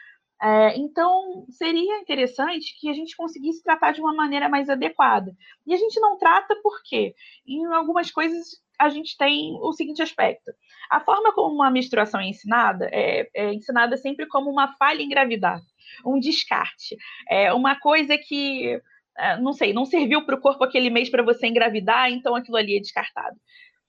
É, 0.43 0.77
então, 0.77 1.47
seria 1.51 2.01
interessante 2.01 2.77
que 2.81 2.89
a 2.89 2.93
gente 2.93 3.17
conseguisse 3.17 3.63
tratar 3.63 3.93
de 3.93 4.01
uma 4.01 4.13
maneira 4.13 4.49
mais 4.49 4.69
adequada. 4.69 5.33
E 5.65 5.73
a 5.73 5.77
gente 5.77 6.01
não 6.01 6.19
trata 6.19 6.57
porque, 6.65 7.15
em 7.47 7.65
algumas 7.67 8.11
coisas, 8.11 8.61
a 8.77 8.89
gente 8.89 9.17
tem 9.17 9.57
o 9.61 9.73
seguinte 9.73 10.03
aspecto. 10.03 10.51
A 10.91 10.99
forma 10.99 11.33
como 11.33 11.63
a 11.63 11.71
menstruação 11.71 12.21
é 12.21 12.27
ensinada 12.27 12.89
é, 12.91 13.29
é 13.35 13.55
ensinada 13.55 13.97
sempre 13.97 14.27
como 14.27 14.51
uma 14.51 14.75
falha 14.77 15.01
em 15.01 15.07
engravidar, 15.07 15.61
um 16.05 16.19
descarte. 16.19 16.97
É 17.31 17.53
uma 17.53 17.79
coisa 17.79 18.19
que, 18.19 18.81
é, 19.17 19.37
não 19.41 19.53
sei, 19.53 19.73
não 19.73 19.85
serviu 19.85 20.27
para 20.27 20.35
o 20.35 20.41
corpo 20.41 20.65
aquele 20.65 20.91
mês 20.91 21.09
para 21.09 21.23
você 21.23 21.47
engravidar, 21.47 22.11
então 22.11 22.35
aquilo 22.35 22.57
ali 22.57 22.77
é 22.77 22.81
descartado. 22.81 23.37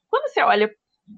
Quando 0.07 0.31
você 0.31 0.41
olha 0.43 0.71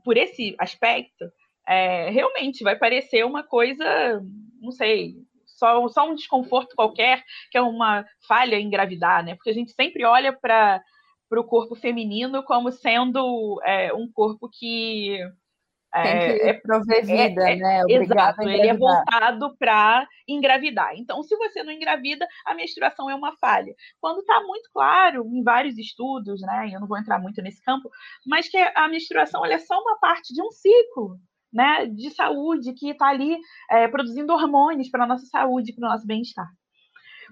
por 0.05 0.15
esse 0.15 0.55
aspecto, 0.57 1.25
é, 1.67 2.09
realmente 2.09 2.63
vai 2.63 2.77
parecer 2.77 3.25
uma 3.25 3.43
coisa, 3.43 4.21
não 4.61 4.71
sei, 4.71 5.15
só, 5.45 5.87
só 5.87 6.09
um 6.09 6.15
desconforto 6.15 6.75
qualquer, 6.75 7.23
que 7.49 7.57
é 7.57 7.61
uma 7.61 8.05
falha 8.27 8.55
em 8.55 8.67
engravidar, 8.67 9.23
né? 9.23 9.35
Porque 9.35 9.49
a 9.49 9.53
gente 9.53 9.71
sempre 9.71 10.03
olha 10.03 10.33
para 10.33 10.83
o 11.31 11.43
corpo 11.43 11.75
feminino 11.75 12.43
como 12.43 12.71
sendo 12.71 13.61
é, 13.63 13.93
um 13.93 14.09
corpo 14.11 14.49
que 14.49 15.19
que 15.95 16.49
é, 16.49 16.53
prover 16.55 17.09
é, 17.09 17.27
é, 17.27 17.55
né? 17.55 17.81
exato, 17.87 18.41
ele 18.41 18.67
é 18.67 18.75
voltado 18.75 19.55
para 19.57 20.05
engravidar. 20.27 20.93
Então, 20.95 21.23
se 21.23 21.37
você 21.37 21.63
não 21.63 21.71
engravida, 21.71 22.27
a 22.45 22.53
menstruação 22.53 23.09
é 23.09 23.15
uma 23.15 23.35
falha. 23.37 23.73
Quando 24.01 24.19
está 24.19 24.41
muito 24.41 24.69
claro 24.73 25.25
em 25.25 25.41
vários 25.41 25.77
estudos, 25.77 26.41
né? 26.41 26.69
Eu 26.73 26.81
não 26.81 26.87
vou 26.87 26.97
entrar 26.97 27.17
muito 27.19 27.41
nesse 27.41 27.63
campo, 27.63 27.89
mas 28.25 28.49
que 28.49 28.57
a 28.57 28.87
menstruação 28.89 29.45
é 29.45 29.57
só 29.57 29.79
uma 29.79 29.97
parte 29.99 30.33
de 30.33 30.41
um 30.41 30.51
ciclo. 30.51 31.17
Né, 31.55 31.85
de 31.85 32.09
saúde 32.09 32.73
que 32.73 32.89
está 32.89 33.07
ali 33.07 33.37
é, 33.71 33.87
produzindo 33.87 34.33
hormônios 34.33 34.89
para 34.89 35.05
a 35.05 35.07
nossa 35.07 35.25
saúde, 35.27 35.73
para 35.73 35.87
o 35.87 35.89
nosso 35.89 36.05
bem-estar. 36.05 36.49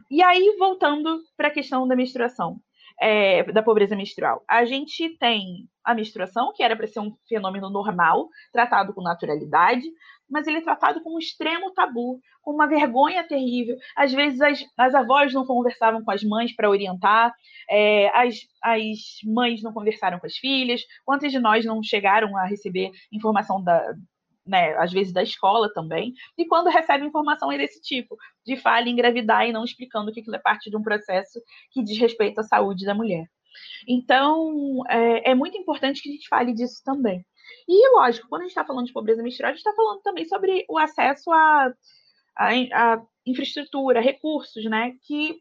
E 0.09 0.23
aí, 0.23 0.55
voltando 0.57 1.19
para 1.35 1.49
a 1.49 1.51
questão 1.51 1.85
da 1.85 1.93
menstruação 1.93 2.61
é, 3.01 3.43
da 3.51 3.63
pobreza 3.63 3.95
menstrual. 3.95 4.43
A 4.47 4.65
gente 4.65 5.17
tem 5.17 5.67
a 5.83 5.93
menstruação, 5.93 6.53
que 6.53 6.63
era 6.63 6.75
para 6.75 6.87
ser 6.87 6.99
um 6.99 7.13
fenômeno 7.27 7.69
normal, 7.69 8.29
tratado 8.51 8.93
com 8.93 9.01
naturalidade, 9.01 9.83
mas 10.29 10.47
ele 10.47 10.57
é 10.57 10.61
tratado 10.61 11.01
com 11.01 11.15
um 11.15 11.19
extremo 11.19 11.71
tabu, 11.73 12.19
com 12.41 12.51
uma 12.51 12.67
vergonha 12.67 13.27
terrível. 13.27 13.75
Às 13.95 14.13
vezes 14.13 14.41
as, 14.41 14.65
as 14.77 14.95
avós 14.95 15.33
não 15.33 15.45
conversavam 15.45 16.03
com 16.03 16.11
as 16.11 16.23
mães 16.23 16.55
para 16.55 16.69
orientar, 16.69 17.33
é, 17.69 18.07
as, 18.17 18.35
as 18.63 18.97
mães 19.25 19.61
não 19.61 19.73
conversaram 19.73 20.19
com 20.19 20.25
as 20.25 20.37
filhas. 20.37 20.81
Quantas 21.05 21.31
de 21.31 21.39
nós 21.39 21.65
não 21.65 21.83
chegaram 21.83 22.35
a 22.37 22.45
receber 22.45 22.91
informação 23.11 23.61
da, 23.61 23.93
né, 24.45 24.75
às 24.77 24.91
vezes 24.91 25.13
da 25.13 25.23
escola 25.23 25.71
também, 25.73 26.13
e 26.37 26.45
quando 26.45 26.69
recebe 26.69 27.05
informação 27.05 27.49
desse 27.49 27.81
tipo, 27.81 28.17
de 28.45 28.57
falha 28.57 28.89
engravidar 28.89 29.47
e 29.47 29.51
não 29.53 29.63
explicando 29.63 30.11
que 30.11 30.19
aquilo 30.19 30.35
é 30.35 30.39
parte 30.39 30.69
de 30.69 30.77
um 30.77 30.81
processo 30.81 31.41
que 31.71 31.83
diz 31.83 31.97
respeito 31.97 32.39
à 32.39 32.43
saúde 32.43 32.85
da 32.85 32.93
mulher. 32.93 33.25
Então, 33.87 34.81
é, 34.89 35.31
é 35.31 35.35
muito 35.35 35.57
importante 35.57 36.01
que 36.01 36.09
a 36.09 36.11
gente 36.11 36.27
fale 36.27 36.53
disso 36.53 36.81
também. 36.83 37.25
E, 37.67 37.95
lógico, 37.95 38.27
quando 38.27 38.41
a 38.41 38.45
gente 38.45 38.51
está 38.51 38.65
falando 38.65 38.85
de 38.85 38.93
pobreza 38.93 39.21
menstrual, 39.21 39.51
a 39.51 39.53
gente 39.53 39.65
está 39.65 39.73
falando 39.73 40.01
também 40.01 40.25
sobre 40.25 40.65
o 40.69 40.77
acesso 40.77 41.31
a, 41.31 41.73
a, 42.37 42.49
a, 42.49 43.01
infraestrutura, 43.25 44.01
recursos, 44.01 44.63
né, 44.65 44.93
que 45.05 45.39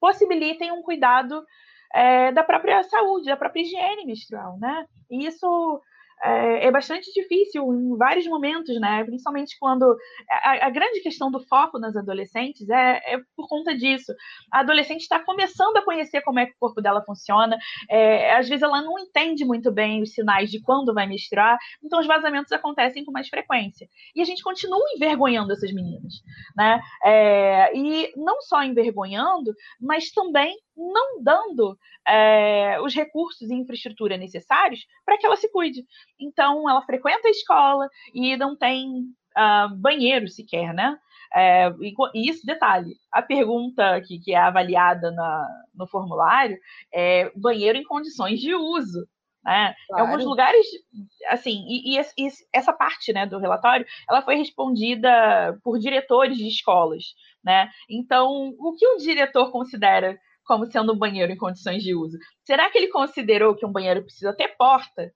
possibilitem 0.00 0.70
um 0.72 0.82
cuidado 0.82 1.44
é, 1.92 2.30
da 2.32 2.44
própria 2.44 2.82
saúde, 2.84 3.26
da 3.26 3.36
própria 3.36 3.62
higiene 3.62 4.04
menstrual, 4.04 4.58
né? 4.58 4.86
E 5.10 5.26
isso 5.26 5.80
é, 6.22 6.66
é, 6.66 6.70
bastante 6.70 7.12
difícil 7.12 7.62
em 7.72 7.96
vários 7.96 8.26
momentos, 8.26 8.78
né? 8.80 9.04
Principalmente 9.04 9.56
quando 9.58 9.96
a, 10.30 10.66
a 10.66 10.70
grande 10.70 11.00
questão 11.00 11.30
do 11.30 11.40
foco 11.46 11.78
nas 11.78 11.96
adolescentes 11.96 12.68
é, 12.68 13.14
é 13.14 13.18
por 13.36 13.48
conta 13.48 13.76
disso. 13.76 14.12
A 14.50 14.60
adolescente 14.60 15.02
está 15.02 15.22
começando 15.22 15.76
a 15.76 15.84
conhecer 15.84 16.22
como 16.22 16.38
é 16.38 16.46
que 16.46 16.52
o 16.52 16.58
corpo 16.58 16.80
dela 16.80 17.02
funciona. 17.04 17.58
É, 17.90 18.34
às 18.36 18.48
vezes 18.48 18.62
ela 18.62 18.82
não 18.82 18.98
entende 18.98 19.44
muito 19.44 19.70
bem 19.70 20.02
os 20.02 20.12
sinais 20.12 20.50
de 20.50 20.60
quando 20.62 20.94
vai 20.94 21.06
menstruar, 21.06 21.58
então 21.84 22.00
os 22.00 22.06
vazamentos 22.06 22.52
acontecem 22.52 23.04
com 23.04 23.12
mais 23.12 23.28
frequência. 23.28 23.88
E 24.14 24.20
a 24.20 24.24
gente 24.24 24.42
continua 24.42 24.82
envergonhando 24.94 25.52
essas 25.52 25.72
meninas, 25.72 26.14
né? 26.56 26.80
É, 27.04 27.76
e 27.76 28.12
não 28.16 28.40
só 28.40 28.62
envergonhando, 28.62 29.52
mas 29.80 30.10
também 30.10 30.56
não 30.76 31.22
dando 31.22 31.78
é, 32.06 32.78
os 32.80 32.94
recursos 32.94 33.50
e 33.50 33.54
infraestrutura 33.54 34.16
necessários 34.16 34.86
para 35.04 35.16
que 35.16 35.26
ela 35.26 35.36
se 35.36 35.50
cuide. 35.50 35.84
Então, 36.20 36.68
ela 36.68 36.82
frequenta 36.82 37.28
a 37.28 37.30
escola 37.30 37.88
e 38.14 38.36
não 38.36 38.56
tem 38.56 39.06
uh, 39.36 39.74
banheiro 39.76 40.28
sequer, 40.28 40.74
né? 40.74 40.98
É, 41.34 41.68
e, 41.80 41.94
isso, 42.28 42.46
detalhe, 42.46 42.94
a 43.12 43.20
pergunta 43.20 44.00
que, 44.02 44.18
que 44.18 44.32
é 44.32 44.38
avaliada 44.38 45.10
na, 45.10 45.48
no 45.74 45.86
formulário 45.86 46.58
é 46.92 47.30
banheiro 47.34 47.76
em 47.76 47.84
condições 47.84 48.40
de 48.40 48.54
uso. 48.54 49.06
Né? 49.44 49.74
Claro. 49.86 50.02
Em 50.02 50.08
alguns 50.08 50.24
lugares, 50.24 50.66
assim, 51.28 51.64
e, 51.68 51.96
e, 51.96 52.00
e, 52.00 52.28
essa 52.52 52.72
parte 52.72 53.12
né, 53.12 53.26
do 53.26 53.38
relatório, 53.38 53.86
ela 54.08 54.20
foi 54.22 54.34
respondida 54.34 55.56
por 55.62 55.78
diretores 55.78 56.36
de 56.36 56.48
escolas, 56.48 57.14
né? 57.44 57.70
Então, 57.88 58.52
o 58.58 58.74
que 58.76 58.84
o 58.88 58.96
diretor 58.96 59.52
considera 59.52 60.18
como 60.46 60.66
sendo 60.66 60.92
um 60.92 60.98
banheiro 60.98 61.32
em 61.32 61.36
condições 61.36 61.82
de 61.82 61.94
uso? 61.94 62.18
Será 62.44 62.70
que 62.70 62.78
ele 62.78 62.88
considerou 62.88 63.54
que 63.54 63.66
um 63.66 63.72
banheiro 63.72 64.02
precisa 64.02 64.32
ter 64.32 64.56
porta, 64.56 65.12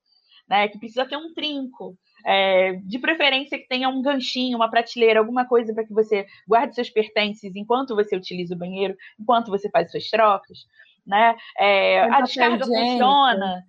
né? 0.47 0.67
Que 0.67 0.77
precisa 0.77 1.05
ter 1.05 1.17
um 1.17 1.33
trinco, 1.33 1.97
é, 2.25 2.73
de 2.83 2.99
preferência 2.99 3.57
que 3.57 3.67
tenha 3.67 3.89
um 3.89 4.01
ganchinho, 4.01 4.57
uma 4.57 4.69
prateleira, 4.69 5.19
alguma 5.19 5.45
coisa 5.45 5.73
para 5.73 5.85
que 5.85 5.93
você 5.93 6.25
guarde 6.47 6.75
seus 6.75 6.89
pertences 6.89 7.55
enquanto 7.55 7.95
você 7.95 8.15
utiliza 8.15 8.53
o 8.53 8.57
banheiro, 8.57 8.95
enquanto 9.19 9.49
você 9.49 9.69
faz 9.69 9.89
suas 9.89 10.09
trocas, 10.09 10.59
né? 11.05 11.35
É, 11.57 12.01
a 12.01 12.21
descarga 12.21 12.65
funciona. 12.65 13.63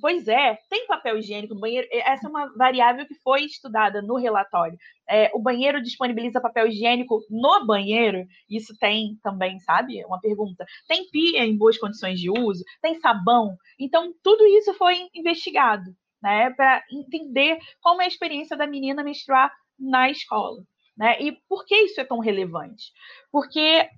Pois 0.00 0.28
é, 0.28 0.58
tem 0.68 0.86
papel 0.86 1.18
higiênico 1.18 1.54
no 1.54 1.60
banheiro. 1.60 1.88
Essa 1.90 2.26
é 2.26 2.30
uma 2.30 2.52
variável 2.54 3.06
que 3.06 3.14
foi 3.14 3.44
estudada 3.44 4.02
no 4.02 4.16
relatório. 4.16 4.76
É, 5.08 5.30
o 5.34 5.40
banheiro 5.40 5.82
disponibiliza 5.82 6.40
papel 6.40 6.68
higiênico 6.68 7.20
no 7.30 7.64
banheiro? 7.66 8.26
Isso 8.48 8.76
tem 8.78 9.18
também, 9.22 9.58
sabe? 9.60 10.04
Uma 10.04 10.20
pergunta. 10.20 10.66
Tem 10.86 11.08
pia 11.10 11.44
em 11.44 11.56
boas 11.56 11.78
condições 11.78 12.20
de 12.20 12.30
uso? 12.30 12.62
Tem 12.82 13.00
sabão? 13.00 13.56
Então, 13.78 14.12
tudo 14.22 14.44
isso 14.46 14.74
foi 14.74 15.08
investigado, 15.14 15.90
né? 16.22 16.50
Para 16.50 16.82
entender 16.92 17.58
como 17.80 18.02
é 18.02 18.04
a 18.04 18.08
experiência 18.08 18.56
da 18.56 18.66
menina 18.66 19.02
menstruar 19.02 19.50
na 19.78 20.10
escola. 20.10 20.62
Né? 20.96 21.20
E 21.20 21.32
por 21.48 21.64
que 21.64 21.74
isso 21.74 22.00
é 22.00 22.04
tão 22.04 22.18
relevante? 22.18 22.92
Porque 23.30 23.88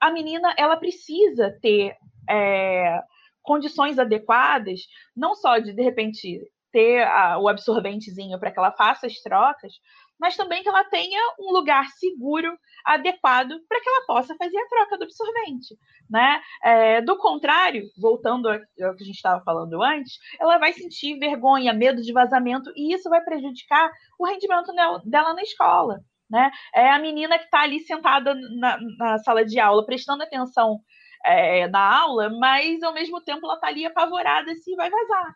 a 0.00 0.10
menina 0.10 0.54
ela 0.56 0.76
precisa 0.76 1.50
ter 1.60 1.96
é, 2.28 3.00
condições 3.44 3.98
adequadas, 3.98 4.80
não 5.14 5.36
só 5.36 5.58
de, 5.58 5.72
de 5.72 5.82
repente, 5.82 6.40
ter 6.72 7.04
a, 7.04 7.38
o 7.38 7.46
absorventezinho 7.48 8.38
para 8.40 8.50
que 8.50 8.58
ela 8.58 8.72
faça 8.72 9.06
as 9.06 9.14
trocas, 9.20 9.72
mas 10.18 10.36
também 10.36 10.62
que 10.62 10.68
ela 10.68 10.84
tenha 10.84 11.20
um 11.38 11.52
lugar 11.52 11.86
seguro, 11.90 12.56
adequado, 12.84 13.54
para 13.68 13.80
que 13.80 13.88
ela 13.88 14.06
possa 14.06 14.34
fazer 14.36 14.56
a 14.58 14.68
troca 14.68 14.98
do 14.98 15.04
absorvente. 15.04 15.76
Né? 16.08 16.40
É, 16.62 17.00
do 17.00 17.16
contrário, 17.16 17.84
voltando 17.96 18.48
ao 18.48 18.58
que 18.58 18.82
a 18.82 19.06
gente 19.06 19.16
estava 19.16 19.42
falando 19.42 19.82
antes, 19.82 20.18
ela 20.40 20.58
vai 20.58 20.72
sentir 20.72 21.18
vergonha, 21.18 21.72
medo 21.72 22.02
de 22.02 22.12
vazamento, 22.12 22.70
e 22.76 22.94
isso 22.94 23.08
vai 23.08 23.22
prejudicar 23.22 23.90
o 24.18 24.26
rendimento 24.26 24.72
dela 25.04 25.34
na 25.34 25.42
escola. 25.42 26.00
Né? 26.30 26.50
É 26.74 26.90
a 26.90 26.98
menina 26.98 27.38
que 27.38 27.44
está 27.44 27.60
ali 27.60 27.80
sentada 27.80 28.34
na, 28.34 28.78
na, 28.98 29.18
sala 29.18 29.44
de 29.44 29.58
aula, 29.60 29.84
prestando 29.84 30.22
atenção 30.22 30.80
é, 31.24 31.66
na 31.68 32.00
aula, 32.02 32.30
mas 32.30 32.82
ao 32.82 32.92
mesmo 32.92 33.20
tempo 33.20 33.46
ela 33.46 33.54
está 33.54 33.68
ali 33.68 33.86
apavorada 33.86 34.54
se 34.54 34.74
vai 34.76 34.90
vazar. 34.90 35.34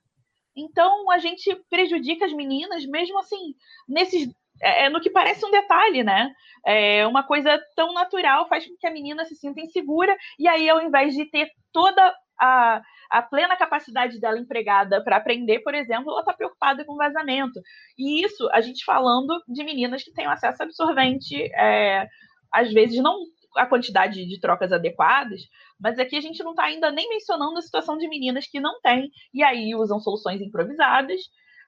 Então 0.57 1.11
a 1.11 1.19
gente 1.19 1.55
prejudica 1.71 2.27
as 2.27 2.33
meninas, 2.33 2.85
mesmo 2.87 3.19
assim, 3.19 3.55
nesses. 3.89 4.29
É, 4.61 4.87
é, 4.87 4.89
no 4.91 5.01
que 5.01 5.09
parece 5.09 5.45
um 5.47 5.51
detalhe, 5.53 6.03
né? 6.03 6.33
É 6.67 7.07
uma 7.07 7.23
coisa 7.23 7.63
tão 7.77 7.93
natural 7.93 8.49
faz 8.49 8.67
com 8.67 8.77
que 8.77 8.87
a 8.89 8.91
menina 8.91 9.25
se 9.25 9.37
sinta 9.37 9.61
insegura, 9.61 10.17
e 10.39 10.49
aí, 10.49 10.69
ao 10.69 10.83
invés 10.83 11.15
de 11.15 11.25
ter 11.27 11.49
toda 11.73 12.13
a, 12.41 12.83
a 13.09 13.23
plena 13.23 13.57
capacidade 13.57 14.21
dela 14.21 14.39
empregada 14.39 15.03
para 15.03 15.17
aprender, 15.17 15.61
por 15.61 15.75
exemplo, 15.75 16.11
ela 16.11 16.21
está 16.21 16.33
preocupada 16.33 16.85
com 16.85 16.97
vazamento. 16.97 17.61
E 17.97 18.25
isso, 18.25 18.49
a 18.51 18.61
gente 18.61 18.85
falando 18.85 19.41
de 19.47 19.63
meninas 19.63 20.03
que 20.03 20.13
têm 20.13 20.27
acesso 20.27 20.63
absorvente, 20.63 21.41
é, 21.55 22.09
às 22.53 22.73
vezes 22.73 23.01
não 23.01 23.17
a 23.57 23.67
quantidade 23.67 24.25
de 24.27 24.41
trocas 24.41 24.73
adequadas, 24.73 25.43
mas 25.81 25.99
aqui 25.99 26.17
a 26.17 26.21
gente 26.21 26.43
não 26.43 26.51
está 26.51 26.65
ainda 26.65 26.91
nem 26.91 27.09
mencionando 27.09 27.59
a 27.59 27.63
situação 27.63 27.97
de 27.97 28.09
meninas 28.09 28.47
que 28.47 28.61
não 28.61 28.81
têm, 28.81 29.11
e 29.33 29.43
aí 29.43 29.75
usam 29.75 30.01
soluções 30.01 30.41
improvisadas, 30.41 31.21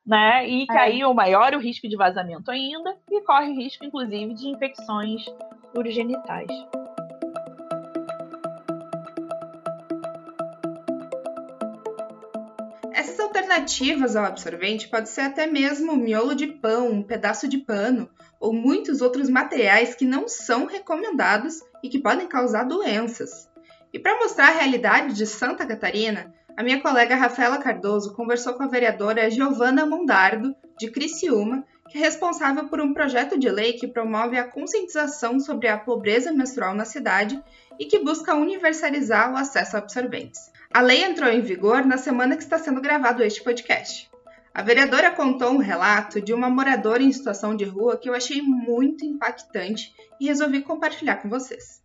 né? 0.07 0.49
E 0.49 0.67
que 0.67 0.77
é. 0.77 0.81
aí 0.81 1.05
o 1.05 1.15
maior 1.15 1.55
o 1.55 1.59
risco 1.59 1.89
de 1.89 1.97
vazamento 1.97 2.51
ainda, 2.51 2.97
e 3.11 3.21
corre 3.23 3.51
o 3.51 3.57
risco, 3.57 3.85
inclusive, 3.85 4.35
de 4.35 4.49
infecções 4.49 5.25
urogenitais. 5.75 6.51
Essas 12.93 13.21
alternativas 13.21 14.17
ao 14.17 14.25
absorvente 14.25 14.89
pode 14.89 15.09
ser 15.09 15.23
até 15.23 15.47
mesmo 15.47 15.97
miolo 15.97 16.35
de 16.35 16.47
pão, 16.47 16.91
um 16.91 17.03
pedaço 17.03 17.49
de 17.49 17.59
pano 17.59 18.11
ou 18.41 18.53
muitos 18.55 19.03
outros 19.03 19.29
materiais 19.29 19.95
que 19.95 20.07
não 20.07 20.27
são 20.27 20.65
recomendados 20.65 21.61
e 21.83 21.89
que 21.91 22.01
podem 22.01 22.27
causar 22.27 22.65
doenças. 22.65 23.49
E 23.93 23.99
para 23.99 24.19
mostrar 24.19 24.49
a 24.49 24.59
realidade 24.59 25.15
de 25.15 25.27
Santa 25.27 25.67
Catarina, 25.67 26.33
a 26.57 26.63
minha 26.63 26.81
colega 26.81 27.15
Rafaela 27.15 27.59
Cardoso 27.59 28.15
conversou 28.15 28.55
com 28.55 28.63
a 28.63 28.69
vereadora 28.69 29.31
Giovana 29.31 29.85
Mondardo, 29.85 30.55
de 30.79 30.91
Criciúma, 30.91 31.65
que 31.89 31.99
é 31.99 32.01
responsável 32.01 32.69
por 32.69 32.81
um 32.81 32.95
projeto 32.95 33.39
de 33.39 33.51
lei 33.51 33.75
que 33.75 33.89
promove 33.89 34.39
a 34.39 34.45
conscientização 34.45 35.41
sobre 35.41 35.69
a 35.69 35.77
pobreza 35.77 36.33
menstrual 36.33 36.75
na 36.75 36.85
cidade 36.85 37.43
e 37.79 37.85
que 37.85 37.99
busca 37.99 38.35
universalizar 38.35 39.33
o 39.33 39.37
acesso 39.37 39.77
a 39.77 39.81
absorventes. 39.81 40.51
A 40.73 40.81
lei 40.81 41.03
entrou 41.03 41.29
em 41.29 41.41
vigor 41.41 41.85
na 41.85 41.97
semana 41.97 42.37
que 42.37 42.43
está 42.43 42.59
sendo 42.59 42.81
gravado 42.81 43.23
este 43.23 43.43
podcast. 43.43 44.10
A 44.61 44.63
vereadora 44.63 45.11
contou 45.11 45.53
um 45.53 45.57
relato 45.57 46.21
de 46.21 46.35
uma 46.35 46.51
moradora 46.51 47.03
em 47.03 47.11
situação 47.11 47.57
de 47.57 47.65
rua 47.65 47.97
que 47.97 48.11
eu 48.11 48.13
achei 48.13 48.43
muito 48.43 49.07
impactante 49.07 49.91
e 50.21 50.27
resolvi 50.27 50.61
compartilhar 50.61 51.17
com 51.17 51.31
vocês. 51.31 51.81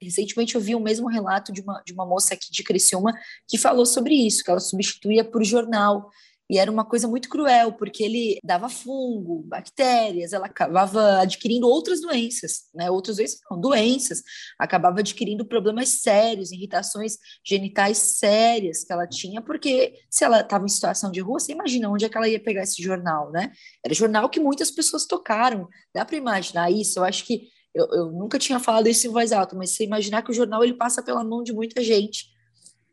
Recentemente 0.00 0.54
eu 0.54 0.60
vi 0.60 0.76
o 0.76 0.80
mesmo 0.80 1.08
relato 1.08 1.52
de 1.52 1.60
uma, 1.60 1.82
de 1.84 1.92
uma 1.92 2.06
moça 2.06 2.34
aqui 2.34 2.52
de 2.52 2.62
Criciúma 2.62 3.12
que 3.48 3.58
falou 3.58 3.84
sobre 3.84 4.14
isso, 4.14 4.44
que 4.44 4.50
ela 4.52 4.60
substituía 4.60 5.24
por 5.24 5.42
jornal. 5.42 6.08
E 6.50 6.58
era 6.58 6.68
uma 6.68 6.84
coisa 6.84 7.06
muito 7.06 7.28
cruel, 7.28 7.72
porque 7.74 8.02
ele 8.02 8.36
dava 8.42 8.68
fungo, 8.68 9.44
bactérias, 9.46 10.32
ela 10.32 10.46
acabava 10.46 11.20
adquirindo 11.20 11.68
outras 11.68 12.00
doenças, 12.00 12.64
né? 12.74 12.90
Outras 12.90 13.18
doenças, 13.18 13.38
não, 13.48 13.60
doenças, 13.60 14.20
acabava 14.58 14.98
adquirindo 14.98 15.44
problemas 15.44 16.00
sérios, 16.00 16.50
irritações 16.50 17.18
genitais 17.46 17.98
sérias 17.98 18.82
que 18.82 18.92
ela 18.92 19.06
tinha, 19.06 19.40
porque 19.40 19.94
se 20.10 20.24
ela 20.24 20.40
estava 20.40 20.64
em 20.64 20.68
situação 20.68 21.12
de 21.12 21.20
rua, 21.20 21.38
você 21.38 21.52
imagina 21.52 21.88
onde 21.88 22.04
é 22.04 22.08
que 22.08 22.16
ela 22.16 22.28
ia 22.28 22.42
pegar 22.42 22.64
esse 22.64 22.82
jornal, 22.82 23.30
né? 23.30 23.52
Era 23.84 23.94
jornal 23.94 24.28
que 24.28 24.40
muitas 24.40 24.72
pessoas 24.72 25.06
tocaram. 25.06 25.68
Dá 25.94 26.04
para 26.04 26.16
imaginar 26.16 26.68
isso? 26.68 26.98
Eu 26.98 27.04
acho 27.04 27.24
que 27.24 27.42
eu, 27.72 27.86
eu, 27.92 28.10
nunca 28.10 28.40
tinha 28.40 28.58
falado 28.58 28.88
isso 28.88 29.06
em 29.06 29.10
voz 29.10 29.30
alta, 29.30 29.54
mas 29.54 29.70
você 29.70 29.84
imaginar 29.84 30.22
que 30.22 30.32
o 30.32 30.34
jornal 30.34 30.64
ele 30.64 30.74
passa 30.74 31.00
pela 31.00 31.22
mão 31.22 31.44
de 31.44 31.52
muita 31.52 31.80
gente. 31.80 32.26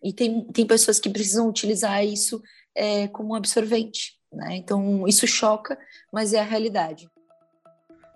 E 0.03 0.13
tem, 0.13 0.45
tem 0.51 0.67
pessoas 0.67 0.99
que 0.99 1.09
precisam 1.09 1.49
utilizar 1.49 2.05
isso 2.05 2.39
é, 2.77 3.07
como 3.07 3.33
um 3.33 3.35
absorvente. 3.35 4.13
Né? 4.31 4.55
Então, 4.55 5.07
isso 5.07 5.25
choca, 5.27 5.77
mas 6.13 6.33
é 6.33 6.39
a 6.39 6.43
realidade. 6.43 7.09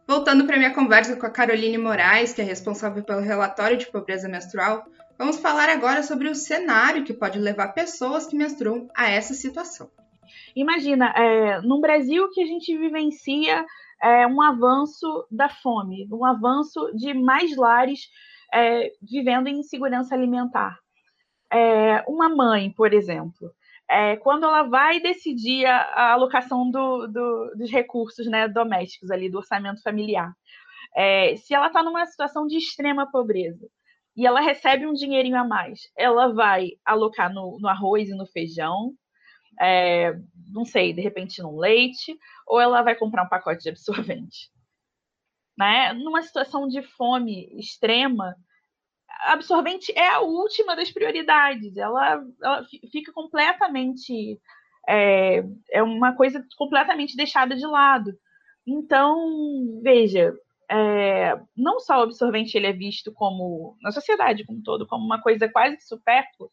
Voltando 0.07 0.45
para 0.45 0.57
minha 0.57 0.73
conversa 0.73 1.15
com 1.15 1.25
a 1.25 1.29
Caroline 1.29 1.77
Moraes, 1.77 2.33
que 2.33 2.41
é 2.41 2.43
responsável 2.43 3.03
pelo 3.03 3.21
relatório 3.21 3.77
de 3.77 3.89
pobreza 3.89 4.27
menstrual, 4.27 4.85
vamos 5.17 5.37
falar 5.37 5.69
agora 5.69 6.03
sobre 6.03 6.27
o 6.27 6.35
cenário 6.35 7.03
que 7.03 7.13
pode 7.13 7.39
levar 7.39 7.69
pessoas 7.69 8.27
que 8.27 8.35
menstruam 8.35 8.87
a 8.95 9.09
essa 9.09 9.33
situação. 9.33 9.89
Imagina, 10.55 11.13
é, 11.15 11.61
no 11.61 11.79
Brasil 11.79 12.29
que 12.31 12.41
a 12.41 12.45
gente 12.45 12.77
vivencia 12.77 13.65
é, 14.01 14.27
um 14.27 14.41
avanço 14.41 15.25
da 15.31 15.47
fome, 15.47 16.07
um 16.11 16.25
avanço 16.25 16.91
de 16.93 17.13
mais 17.13 17.55
lares 17.55 18.09
é, 18.53 18.91
vivendo 19.01 19.47
em 19.47 19.59
insegurança 19.59 20.13
alimentar. 20.13 20.77
É, 21.51 22.03
uma 22.07 22.29
mãe, 22.29 22.71
por 22.71 22.93
exemplo, 22.93 23.51
é, 23.91 24.15
quando 24.15 24.45
ela 24.45 24.63
vai 24.63 25.01
decidir 25.01 25.65
a, 25.65 25.81
a 25.81 26.13
alocação 26.13 26.71
do, 26.71 27.07
do, 27.07 27.55
dos 27.57 27.69
recursos 27.69 28.25
né, 28.25 28.47
domésticos 28.47 29.11
ali, 29.11 29.29
do 29.29 29.39
orçamento 29.39 29.83
familiar, 29.83 30.33
é, 30.95 31.35
se 31.35 31.53
ela 31.53 31.67
está 31.67 31.83
numa 31.83 32.05
situação 32.05 32.47
de 32.47 32.57
extrema 32.57 33.11
pobreza 33.11 33.67
e 34.15 34.25
ela 34.25 34.39
recebe 34.39 34.87
um 34.87 34.93
dinheirinho 34.93 35.37
a 35.37 35.43
mais, 35.43 35.81
ela 35.97 36.33
vai 36.33 36.71
alocar 36.85 37.33
no, 37.33 37.57
no 37.59 37.67
arroz 37.67 38.07
e 38.07 38.15
no 38.15 38.25
feijão, 38.25 38.93
é, 39.59 40.13
não 40.53 40.63
sei, 40.63 40.93
de 40.93 41.01
repente 41.01 41.41
num 41.41 41.57
leite, 41.57 42.17
ou 42.47 42.61
ela 42.61 42.81
vai 42.81 42.95
comprar 42.95 43.25
um 43.25 43.29
pacote 43.29 43.63
de 43.63 43.69
absorvente. 43.69 44.49
Né? 45.57 45.91
Numa 45.93 46.21
situação 46.21 46.65
de 46.65 46.81
fome 46.81 47.49
extrema, 47.59 48.37
absorvente 49.25 49.91
é 49.95 50.09
a 50.09 50.19
última 50.19 50.75
das 50.75 50.91
prioridades. 50.91 51.77
Ela, 51.77 52.23
ela 52.41 52.65
fica 52.91 53.11
completamente. 53.11 54.39
É, 54.87 55.43
é 55.71 55.83
uma 55.83 56.15
coisa 56.15 56.43
completamente 56.57 57.15
deixada 57.15 57.55
de 57.55 57.65
lado. 57.65 58.11
Então, 58.65 59.79
veja, 59.83 60.33
é, 60.71 61.37
não 61.55 61.79
só 61.79 61.99
o 61.99 62.03
absorvente 62.03 62.55
ele 62.55 62.67
é 62.67 62.71
visto 62.71 63.11
como, 63.11 63.75
na 63.81 63.91
sociedade 63.91 64.45
como 64.45 64.59
um 64.59 64.63
todo, 64.63 64.87
como 64.87 65.05
uma 65.05 65.21
coisa 65.21 65.49
quase 65.49 65.75
que 65.75 65.83
supérflua, 65.83 66.49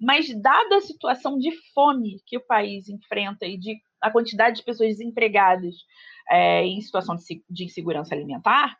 mas 0.00 0.28
dada 0.42 0.76
a 0.76 0.80
situação 0.80 1.38
de 1.38 1.52
fome 1.72 2.20
que 2.26 2.36
o 2.36 2.44
país 2.44 2.88
enfrenta 2.88 3.46
e 3.46 3.56
de 3.56 3.78
a 4.00 4.10
quantidade 4.10 4.56
de 4.56 4.64
pessoas 4.64 4.88
desempregadas 4.96 5.74
é, 6.28 6.64
em 6.64 6.80
situação 6.80 7.14
de, 7.14 7.44
de 7.48 7.64
insegurança 7.64 8.14
alimentar, 8.14 8.76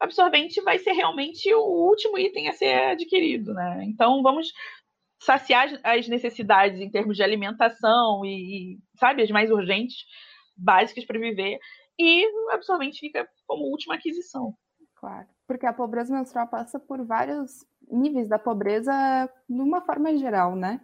absorvente 0.00 0.60
vai 0.62 0.78
ser 0.78 0.92
realmente 0.92 1.52
o 1.54 1.60
último 1.60 2.18
item 2.18 2.48
a 2.48 2.52
ser 2.52 2.72
adquirido, 2.90 3.52
né? 3.54 3.84
Então 3.84 4.22
vamos 4.22 4.52
saciar 5.20 5.68
as 5.82 6.08
necessidades 6.08 6.80
em 6.80 6.90
termos 6.90 7.16
de 7.16 7.22
alimentação 7.22 8.24
e, 8.24 8.78
sabe, 8.98 9.22
as 9.22 9.30
mais 9.30 9.50
urgentes, 9.50 10.04
básicas 10.56 11.04
para 11.04 11.18
viver, 11.18 11.58
e 11.98 12.26
o 12.26 12.50
absorvente 12.50 13.00
fica 13.00 13.26
como 13.46 13.70
última 13.70 13.94
aquisição. 13.94 14.54
Claro, 14.96 15.26
porque 15.46 15.66
a 15.66 15.72
pobreza 15.72 16.14
menstrual 16.14 16.48
passa 16.48 16.78
por 16.78 17.04
vários 17.04 17.64
níveis 17.90 18.28
da 18.28 18.38
pobreza 18.38 18.92
de 19.48 19.60
uma 19.60 19.80
forma 19.82 20.16
geral, 20.16 20.54
né? 20.54 20.80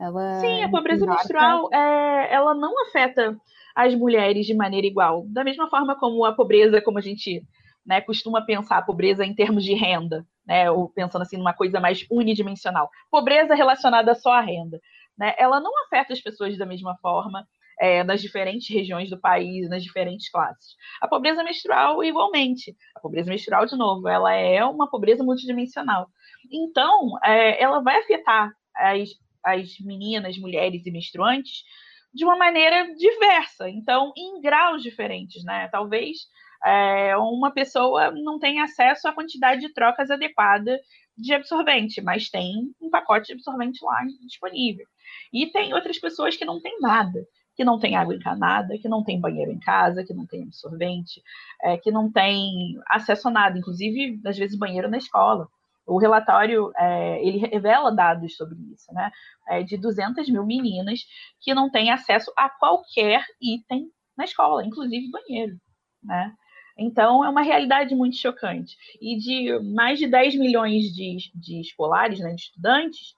Ela 0.00 0.40
Sim, 0.40 0.62
a 0.62 0.68
pobreza 0.68 1.06
marca... 1.06 1.20
menstrual 1.20 1.68
é, 1.72 2.34
ela 2.34 2.54
não 2.54 2.74
afeta 2.82 3.36
as 3.74 3.94
mulheres 3.94 4.46
de 4.46 4.54
maneira 4.54 4.86
igual. 4.86 5.24
Da 5.28 5.44
mesma 5.44 5.68
forma 5.68 5.98
como 5.98 6.24
a 6.24 6.34
pobreza, 6.34 6.82
como 6.82 6.98
a 6.98 7.00
gente 7.00 7.42
né, 7.86 8.00
costuma 8.00 8.44
pensar 8.44 8.78
a 8.78 8.82
pobreza 8.82 9.24
em 9.24 9.34
termos 9.34 9.64
de 9.64 9.74
renda, 9.74 10.26
né, 10.46 10.70
ou 10.70 10.88
pensando 10.88 11.22
assim 11.22 11.36
numa 11.36 11.52
coisa 11.52 11.80
mais 11.80 12.06
unidimensional. 12.10 12.88
Pobreza 13.10 13.54
relacionada 13.54 14.14
só 14.14 14.32
à 14.32 14.40
renda, 14.40 14.80
né, 15.18 15.34
ela 15.38 15.60
não 15.60 15.72
afeta 15.84 16.12
as 16.12 16.20
pessoas 16.20 16.56
da 16.56 16.66
mesma 16.66 16.96
forma 16.98 17.46
é, 17.78 18.04
nas 18.04 18.20
diferentes 18.20 18.68
regiões 18.68 19.10
do 19.10 19.20
país, 19.20 19.68
nas 19.68 19.82
diferentes 19.82 20.30
classes. 20.30 20.76
A 21.00 21.08
pobreza 21.08 21.42
menstrual, 21.42 22.02
igualmente. 22.04 22.76
A 22.94 23.00
pobreza 23.00 23.30
menstrual, 23.30 23.66
de 23.66 23.76
novo, 23.76 24.08
ela 24.08 24.32
é 24.32 24.64
uma 24.64 24.88
pobreza 24.88 25.24
multidimensional. 25.24 26.08
Então, 26.50 27.18
é, 27.24 27.62
ela 27.62 27.80
vai 27.80 27.98
afetar 27.98 28.52
as, 28.76 29.08
as 29.44 29.78
meninas, 29.80 30.38
mulheres 30.38 30.86
e 30.86 30.90
menstruantes 30.90 31.64
de 32.12 32.24
uma 32.24 32.36
maneira 32.36 32.94
diversa, 32.94 33.68
então, 33.68 34.12
em 34.16 34.40
graus 34.40 34.82
diferentes, 34.82 35.42
né? 35.42 35.66
Talvez 35.68 36.18
é, 36.64 37.16
uma 37.16 37.50
pessoa 37.50 38.10
não 38.10 38.38
tem 38.38 38.60
acesso 38.60 39.06
à 39.06 39.12
quantidade 39.12 39.60
de 39.60 39.72
trocas 39.72 40.10
adequada 40.10 40.80
de 41.16 41.32
absorvente, 41.32 42.00
mas 42.00 42.28
tem 42.28 42.74
um 42.80 42.90
pacote 42.90 43.28
de 43.28 43.34
absorvente 43.34 43.84
lá 43.84 44.02
disponível. 44.26 44.86
E 45.32 45.46
tem 45.46 45.74
outras 45.74 45.98
pessoas 45.98 46.36
que 46.36 46.44
não 46.44 46.60
têm 46.60 46.80
nada, 46.80 47.26
que 47.54 47.64
não 47.64 47.78
tem 47.78 47.96
água 47.96 48.14
encanada, 48.14 48.76
que 48.78 48.88
não 48.88 49.04
tem 49.04 49.20
banheiro 49.20 49.52
em 49.52 49.60
casa, 49.60 50.04
que 50.04 50.12
não 50.12 50.26
tem 50.26 50.42
absorvente, 50.42 51.22
é, 51.62 51.76
que 51.76 51.90
não 51.90 52.10
tem 52.10 52.78
acesso 52.88 53.28
a 53.28 53.30
nada, 53.30 53.58
inclusive, 53.58 54.20
às 54.26 54.36
vezes, 54.36 54.58
banheiro 54.58 54.90
na 54.90 54.96
escola. 54.96 55.48
O 55.86 55.98
relatório, 55.98 56.72
é, 56.76 57.24
ele 57.24 57.38
revela 57.38 57.94
dados 57.94 58.34
sobre 58.36 58.58
isso, 58.72 58.92
né? 58.92 59.12
É 59.46 59.62
de 59.62 59.76
200 59.76 60.28
mil 60.30 60.44
meninas 60.44 61.00
que 61.40 61.54
não 61.54 61.70
têm 61.70 61.90
acesso 61.90 62.32
a 62.36 62.48
qualquer 62.48 63.22
item 63.40 63.90
na 64.16 64.24
escola, 64.24 64.64
inclusive 64.64 65.10
banheiro, 65.10 65.56
né? 66.02 66.34
Então, 66.76 67.24
é 67.24 67.28
uma 67.28 67.42
realidade 67.42 67.94
muito 67.94 68.16
chocante. 68.16 68.76
E 69.00 69.16
de 69.16 69.58
mais 69.74 69.98
de 69.98 70.06
10 70.06 70.36
milhões 70.36 70.92
de, 70.92 71.16
de 71.34 71.60
escolares, 71.60 72.18
né, 72.18 72.34
de 72.34 72.42
estudantes, 72.42 73.14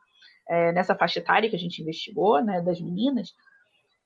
é, 0.48 0.72
nessa 0.72 0.94
faixa 0.94 1.18
etária 1.18 1.48
que 1.48 1.56
a 1.56 1.58
gente 1.58 1.80
investigou, 1.80 2.42
né, 2.42 2.60
das 2.60 2.80
meninas, 2.80 3.34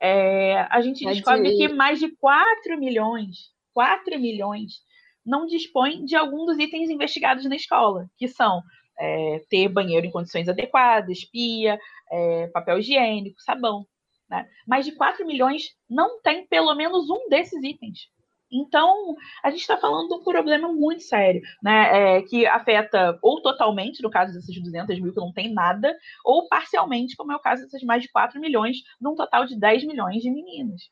é, 0.00 0.60
a 0.70 0.80
gente 0.80 1.04
descobre 1.04 1.56
que 1.56 1.68
mais 1.68 1.98
de 1.98 2.08
4 2.16 2.78
milhões, 2.78 3.50
4 3.74 4.18
milhões, 4.18 4.82
não 5.24 5.46
dispõem 5.46 6.04
de 6.04 6.16
algum 6.16 6.46
dos 6.46 6.58
itens 6.58 6.88
investigados 6.88 7.44
na 7.44 7.56
escola, 7.56 8.08
que 8.16 8.26
são 8.26 8.62
é, 8.98 9.42
ter 9.50 9.68
banheiro 9.68 10.06
em 10.06 10.10
condições 10.10 10.48
adequadas, 10.48 11.24
pia, 11.24 11.78
é, 12.10 12.46
papel 12.48 12.78
higiênico, 12.78 13.40
sabão. 13.42 13.86
Né? 14.28 14.48
Mais 14.66 14.86
de 14.86 14.92
4 14.92 15.26
milhões 15.26 15.74
não 15.88 16.20
tem 16.22 16.46
pelo 16.46 16.74
menos 16.74 17.10
um 17.10 17.28
desses 17.28 17.62
itens. 17.62 18.08
Então, 18.52 19.14
a 19.42 19.50
gente 19.50 19.60
está 19.60 19.76
falando 19.76 20.08
de 20.08 20.14
um 20.14 20.24
problema 20.24 20.72
muito 20.72 21.02
sério, 21.02 21.40
né? 21.62 22.16
É, 22.18 22.22
que 22.22 22.46
afeta 22.46 23.18
ou 23.22 23.40
totalmente, 23.42 24.02
no 24.02 24.10
caso 24.10 24.32
dessas 24.32 24.54
200 24.54 25.00
mil 25.00 25.12
que 25.12 25.20
não 25.20 25.32
tem 25.32 25.52
nada, 25.52 25.96
ou 26.24 26.48
parcialmente, 26.48 27.16
como 27.16 27.32
é 27.32 27.36
o 27.36 27.40
caso 27.40 27.62
dessas 27.62 27.82
mais 27.82 28.02
de 28.02 28.10
4 28.10 28.40
milhões, 28.40 28.78
num 29.00 29.14
total 29.14 29.46
de 29.46 29.58
10 29.58 29.84
milhões 29.84 30.22
de 30.22 30.30
meninas. 30.30 30.82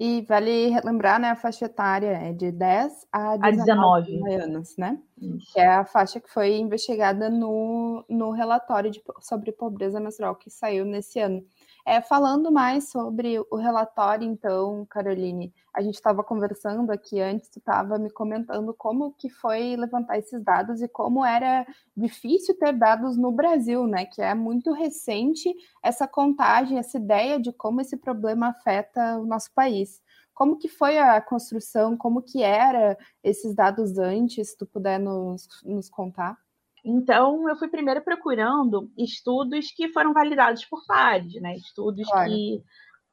E 0.00 0.22
vale 0.22 0.70
lembrar, 0.84 1.18
né, 1.18 1.30
a 1.30 1.34
faixa 1.34 1.64
etária 1.64 2.12
é 2.12 2.32
de 2.32 2.52
10 2.52 3.08
a 3.10 3.36
19, 3.36 3.42
a 3.42 3.50
19. 3.50 4.34
anos, 4.34 4.76
né? 4.76 4.96
Isso. 5.20 5.52
Que 5.52 5.58
é 5.58 5.66
a 5.66 5.84
faixa 5.84 6.20
que 6.20 6.30
foi 6.30 6.56
investigada 6.56 7.28
no, 7.28 8.04
no 8.08 8.30
relatório 8.30 8.92
de, 8.92 9.02
sobre 9.20 9.50
pobreza 9.50 9.98
menstrual 9.98 10.36
que 10.36 10.50
saiu 10.50 10.84
nesse 10.84 11.18
ano. 11.18 11.44
É, 11.90 12.02
falando 12.02 12.52
mais 12.52 12.90
sobre 12.90 13.38
o 13.50 13.56
relatório, 13.56 14.28
então, 14.28 14.84
Caroline, 14.90 15.54
a 15.72 15.80
gente 15.80 15.94
estava 15.94 16.22
conversando 16.22 16.92
aqui 16.92 17.18
antes, 17.18 17.48
tu 17.48 17.60
estava 17.60 17.98
me 17.98 18.10
comentando 18.10 18.74
como 18.74 19.14
que 19.14 19.30
foi 19.30 19.74
levantar 19.74 20.18
esses 20.18 20.44
dados 20.44 20.82
e 20.82 20.88
como 20.88 21.24
era 21.24 21.66
difícil 21.96 22.54
ter 22.58 22.74
dados 22.74 23.16
no 23.16 23.32
Brasil, 23.32 23.86
né? 23.86 24.04
Que 24.04 24.20
é 24.20 24.34
muito 24.34 24.70
recente 24.70 25.50
essa 25.82 26.06
contagem, 26.06 26.78
essa 26.78 26.98
ideia 26.98 27.40
de 27.40 27.54
como 27.54 27.80
esse 27.80 27.96
problema 27.96 28.48
afeta 28.48 29.16
o 29.16 29.24
nosso 29.24 29.50
país. 29.54 30.02
Como 30.34 30.58
que 30.58 30.68
foi 30.68 30.98
a 30.98 31.18
construção, 31.22 31.96
como 31.96 32.20
que 32.20 32.42
era 32.42 32.98
esses 33.24 33.54
dados 33.54 33.96
antes, 33.96 34.50
se 34.50 34.58
tu 34.58 34.66
puder 34.66 35.00
nos, 35.00 35.48
nos 35.64 35.88
contar? 35.88 36.36
Então, 36.84 37.48
eu 37.48 37.56
fui 37.56 37.68
primeiro 37.68 38.02
procurando 38.02 38.90
estudos 38.96 39.70
que 39.72 39.88
foram 39.92 40.12
validados 40.12 40.64
por 40.64 40.84
pares, 40.86 41.34
né? 41.40 41.54
Estudos 41.56 42.08
claro. 42.08 42.30
que, 42.30 42.62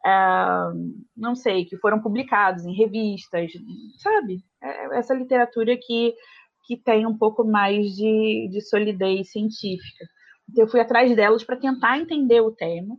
é, 0.05 0.11
não 1.15 1.35
sei, 1.35 1.65
que 1.65 1.77
foram 1.77 2.01
publicados 2.01 2.65
em 2.65 2.73
revistas, 2.73 3.51
sabe? 3.97 4.43
É 4.61 4.97
essa 4.97 5.13
literatura 5.13 5.75
que, 5.77 6.13
que 6.65 6.77
tem 6.77 7.05
um 7.05 7.17
pouco 7.17 7.43
mais 7.43 7.95
de, 7.95 8.49
de 8.51 8.61
solidez 8.61 9.31
científica. 9.31 10.05
Então, 10.49 10.63
eu 10.63 10.69
fui 10.69 10.79
atrás 10.79 11.15
delas 11.15 11.43
para 11.43 11.57
tentar 11.57 11.97
entender 11.97 12.41
o 12.41 12.51
tema 12.51 12.95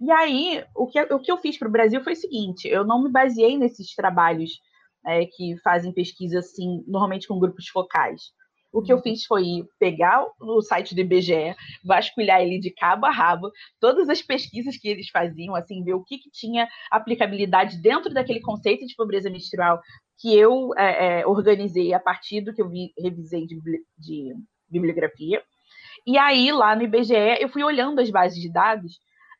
E 0.00 0.10
aí, 0.10 0.64
o 0.74 0.86
que, 0.86 1.00
o 1.00 1.20
que 1.20 1.30
eu 1.30 1.38
fiz 1.38 1.56
para 1.56 1.68
o 1.68 1.72
Brasil 1.72 2.02
foi 2.02 2.14
o 2.14 2.16
seguinte: 2.16 2.66
eu 2.68 2.84
não 2.84 3.02
me 3.02 3.10
baseei 3.10 3.56
nesses 3.56 3.94
trabalhos 3.94 4.60
é, 5.06 5.24
que 5.26 5.56
fazem 5.62 5.92
pesquisa 5.92 6.40
assim, 6.40 6.84
normalmente 6.86 7.28
com 7.28 7.38
grupos 7.38 7.68
focais. 7.68 8.32
O 8.72 8.82
que 8.82 8.92
eu 8.92 8.96
uhum. 8.96 9.02
fiz 9.02 9.24
foi 9.24 9.64
pegar 9.78 10.26
o 10.40 10.60
site 10.60 10.94
do 10.94 11.00
IBGE, 11.00 11.54
vasculhar 11.84 12.40
ele 12.42 12.58
de 12.58 12.70
cabo 12.70 13.06
a 13.06 13.10
rabo, 13.10 13.50
todas 13.80 14.08
as 14.08 14.20
pesquisas 14.20 14.76
que 14.76 14.88
eles 14.88 15.08
faziam, 15.08 15.54
assim, 15.54 15.82
ver 15.82 15.94
o 15.94 16.04
que, 16.04 16.18
que 16.18 16.30
tinha 16.30 16.68
aplicabilidade 16.90 17.80
dentro 17.80 18.12
daquele 18.12 18.40
conceito 18.40 18.86
de 18.86 18.94
pobreza 18.94 19.30
menstrual 19.30 19.80
que 20.20 20.36
eu 20.36 20.74
é, 20.76 21.20
é, 21.20 21.26
organizei 21.26 21.94
a 21.94 22.00
partir 22.00 22.40
do 22.40 22.52
que 22.52 22.60
eu 22.60 22.68
vi, 22.68 22.92
revisei 22.98 23.46
de, 23.46 23.56
de 23.96 24.34
bibliografia. 24.68 25.42
E 26.06 26.18
aí, 26.18 26.50
lá 26.52 26.74
no 26.74 26.82
IBGE, 26.82 27.40
eu 27.40 27.48
fui 27.48 27.62
olhando 27.62 28.00
as 28.00 28.10
bases 28.10 28.40
de 28.40 28.50
dados 28.52 28.98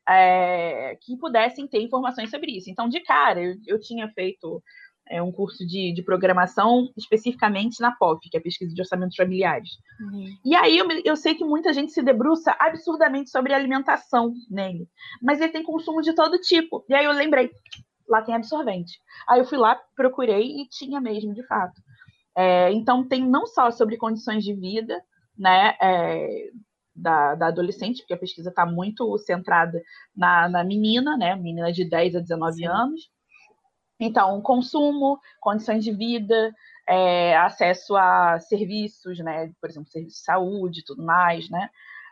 é, 0.08 0.96
que 1.02 1.16
pudessem 1.18 1.66
ter 1.66 1.82
informações 1.82 2.30
sobre 2.30 2.56
isso. 2.56 2.70
Então, 2.70 2.88
de 2.88 3.00
cara, 3.00 3.42
eu, 3.42 3.56
eu 3.66 3.80
tinha 3.80 4.08
feito 4.08 4.62
é, 5.10 5.22
um 5.22 5.32
curso 5.32 5.66
de, 5.66 5.92
de, 5.92 6.02
programação 6.02 6.90
especificamente 6.96 7.80
na 7.80 7.92
POF, 7.92 8.28
que 8.28 8.36
é 8.36 8.40
a 8.40 8.42
Pesquisa 8.42 8.74
de 8.74 8.80
Orçamentos 8.80 9.16
Familiares. 9.16 9.70
Uhum. 10.00 10.36
E 10.44 10.54
aí 10.54 10.78
eu, 10.78 10.86
eu, 11.04 11.16
sei 11.16 11.34
que 11.34 11.44
muita 11.44 11.72
gente 11.72 11.92
se 11.92 12.02
debruça 12.02 12.56
absurdamente 12.58 13.30
sobre 13.30 13.52
alimentação 13.52 14.32
nele, 14.50 14.88
mas 15.22 15.40
ele 15.40 15.52
tem 15.52 15.62
consumo 15.62 16.02
de 16.02 16.14
todo 16.14 16.38
tipo. 16.38 16.84
E 16.88 16.94
aí 16.94 17.04
eu 17.04 17.12
lembrei, 17.12 17.50
lá 18.08 18.22
tem 18.22 18.34
absorvente. 18.34 19.00
Aí 19.28 19.40
eu 19.40 19.44
fui 19.44 19.58
lá, 19.58 19.78
procurei 19.94 20.62
e 20.62 20.68
tinha 20.68 21.00
mesmo, 21.00 21.34
de 21.34 21.46
fato. 21.46 21.80
É, 22.36 22.72
então 22.72 23.06
tem 23.06 23.28
não 23.28 23.46
só 23.46 23.70
sobre 23.70 23.96
condições 23.96 24.44
de 24.44 24.54
vida, 24.54 25.02
né, 25.36 25.76
é, 25.80 26.50
da, 26.94 27.34
da, 27.34 27.46
adolescente, 27.48 27.98
porque 27.98 28.14
a 28.14 28.18
pesquisa 28.18 28.50
está 28.50 28.66
muito 28.66 29.16
centrada 29.18 29.80
na, 30.16 30.48
na, 30.48 30.64
menina, 30.64 31.16
né, 31.16 31.36
menina 31.36 31.72
de 31.72 31.84
10 31.84 32.16
a 32.16 32.20
19 32.20 32.56
Sim. 32.56 32.66
anos. 32.66 33.10
Então, 34.00 34.40
consumo, 34.40 35.18
condições 35.40 35.84
de 35.84 35.92
vida, 35.92 36.54
é, 36.88 37.36
acesso 37.36 37.96
a 37.96 38.38
serviços, 38.40 39.18
né, 39.18 39.52
por 39.60 39.68
exemplo, 39.68 39.90
serviço 39.90 40.16
de 40.16 40.24
saúde 40.24 40.80
e 40.80 40.84
tudo 40.84 41.04
mais, 41.04 41.50
né, 41.50 41.68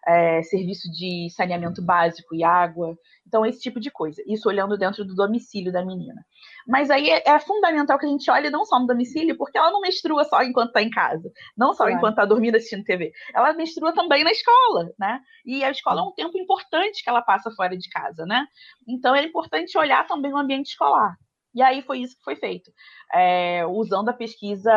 é, 0.07 0.40
serviço 0.44 0.90
de 0.90 1.29
saneamento 1.31 1.83
básico 1.83 2.35
e 2.35 2.44
água, 2.44 2.96
então 3.27 3.44
esse 3.44 3.61
tipo 3.61 3.81
de 3.81 3.90
coisa. 3.90 4.22
Isso 4.25 4.49
olhando 4.49 4.79
dentro 4.79 5.05
do 5.05 5.16
domicílio 5.16 5.72
da 5.72 5.85
menina. 5.85 6.25
Mas 6.66 6.90
aí 6.90 7.11
é, 7.11 7.29
é 7.29 7.38
fundamental 7.40 7.99
que 7.99 8.07
a 8.07 8.09
gente 8.09 8.31
olhe 8.31 8.49
não 8.49 8.64
só 8.64 8.79
no 8.79 8.87
domicílio, 8.87 9.37
porque 9.37 9.59
ela 9.59 9.72
não 9.72 9.81
menstrua 9.81 10.25
só 10.25 10.42
enquanto 10.44 10.68
está 10.68 10.81
em 10.81 10.90
casa, 10.90 11.29
não 11.57 11.72
só 11.72 11.85
claro. 11.85 11.92
enquanto 11.92 12.12
está 12.12 12.25
dormindo 12.25 12.57
assistindo 12.57 12.85
TV. 12.85 13.12
Ela 13.35 13.53
menstrua 13.53 13.92
também 13.92 14.22
na 14.22 14.31
escola, 14.31 14.90
né? 14.96 15.20
E 15.44 15.64
a 15.64 15.70
escola 15.70 16.01
é 16.01 16.05
um 16.05 16.12
tempo 16.12 16.38
importante 16.38 17.03
que 17.03 17.11
ela 17.11 17.22
passa 17.22 17.51
fora 17.51 17.77
de 17.77 17.88
casa, 17.88 18.25
né? 18.25 18.46
Então 18.87 19.14
é 19.14 19.25
importante 19.25 19.77
olhar 19.77 20.07
também 20.07 20.33
o 20.33 20.38
ambiente 20.38 20.68
escolar. 20.68 21.16
E 21.56 21.62
aí 21.62 21.80
foi 21.80 22.00
isso 22.00 22.18
que 22.18 22.22
foi 22.22 22.36
feito, 22.36 22.70
é, 23.14 23.64
usando 23.64 24.10
a 24.10 24.12
pesquisa 24.12 24.70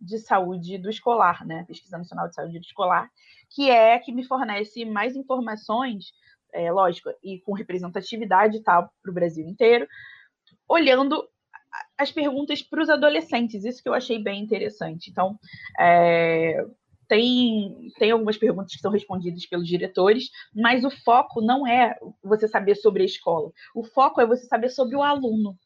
de 0.00 0.18
saúde 0.18 0.76
do 0.76 0.90
escolar, 0.90 1.46
né? 1.46 1.64
Pesquisa 1.68 1.96
Nacional 1.96 2.28
de 2.28 2.34
Saúde 2.34 2.58
do 2.58 2.64
Escolar, 2.64 3.08
que 3.48 3.70
é 3.70 3.96
que 4.00 4.10
me 4.10 4.24
fornece 4.24 4.84
mais 4.84 5.14
informações, 5.14 6.06
é, 6.52 6.72
lógico, 6.72 7.08
e 7.22 7.38
com 7.42 7.52
representatividade 7.52 8.60
tal 8.64 8.90
para 9.00 9.12
o 9.12 9.14
Brasil 9.14 9.46
inteiro, 9.46 9.86
olhando 10.68 11.24
as 11.96 12.10
perguntas 12.10 12.60
para 12.64 12.82
os 12.82 12.90
adolescentes, 12.90 13.64
isso 13.64 13.80
que 13.80 13.88
eu 13.88 13.94
achei 13.94 14.20
bem 14.20 14.42
interessante. 14.42 15.08
Então, 15.08 15.38
é, 15.78 16.66
tem, 17.06 17.92
tem 17.96 18.10
algumas 18.10 18.36
perguntas 18.36 18.74
que 18.74 18.80
são 18.80 18.90
respondidas 18.90 19.46
pelos 19.46 19.68
diretores, 19.68 20.30
mas 20.52 20.84
o 20.84 20.90
foco 20.90 21.40
não 21.40 21.64
é 21.64 21.96
você 22.24 22.48
saber 22.48 22.74
sobre 22.74 23.02
a 23.02 23.06
escola, 23.06 23.52
o 23.72 23.84
foco 23.84 24.20
é 24.20 24.26
você 24.26 24.46
saber 24.46 24.68
sobre 24.68 24.96
o 24.96 25.02
aluno. 25.02 25.56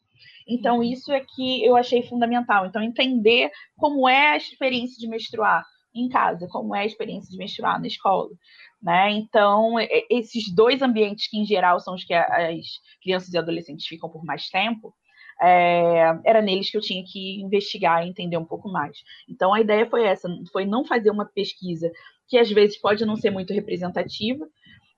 Então, 0.47 0.81
isso 0.81 1.11
é 1.11 1.19
que 1.19 1.65
eu 1.65 1.75
achei 1.75 2.03
fundamental. 2.03 2.65
Então, 2.65 2.81
entender 2.81 3.51
como 3.75 4.07
é 4.07 4.33
a 4.33 4.37
experiência 4.37 4.97
de 4.97 5.07
menstruar, 5.07 5.63
em 5.93 6.07
casa, 6.09 6.47
como 6.47 6.75
é 6.75 6.81
a 6.81 6.85
experiência 6.85 7.29
de 7.29 7.37
menstruar 7.37 7.79
na 7.79 7.87
escola. 7.87 8.29
Né? 8.81 9.11
Então, 9.11 9.75
esses 10.09 10.53
dois 10.53 10.81
ambientes 10.81 11.29
que, 11.29 11.37
em 11.37 11.45
geral, 11.45 11.79
são 11.79 11.95
os 11.95 12.03
que 12.03 12.13
as 12.13 12.65
crianças 13.01 13.33
e 13.33 13.37
adolescentes 13.37 13.87
ficam 13.87 14.09
por 14.09 14.23
mais 14.23 14.49
tempo, 14.49 14.93
é, 15.41 16.19
era 16.25 16.41
neles 16.41 16.69
que 16.69 16.77
eu 16.77 16.81
tinha 16.81 17.03
que 17.05 17.41
investigar 17.41 18.05
e 18.05 18.09
entender 18.09 18.37
um 18.37 18.45
pouco 18.45 18.69
mais. 18.69 18.97
Então, 19.29 19.53
a 19.53 19.61
ideia 19.61 19.87
foi 19.89 20.03
essa, 20.03 20.29
foi 20.51 20.65
não 20.65 20.85
fazer 20.85 21.11
uma 21.11 21.25
pesquisa 21.25 21.91
que, 22.27 22.37
às 22.37 22.49
vezes, 22.49 22.79
pode 22.79 23.05
não 23.05 23.15
ser 23.15 23.29
muito 23.29 23.53
representativa, 23.53 24.47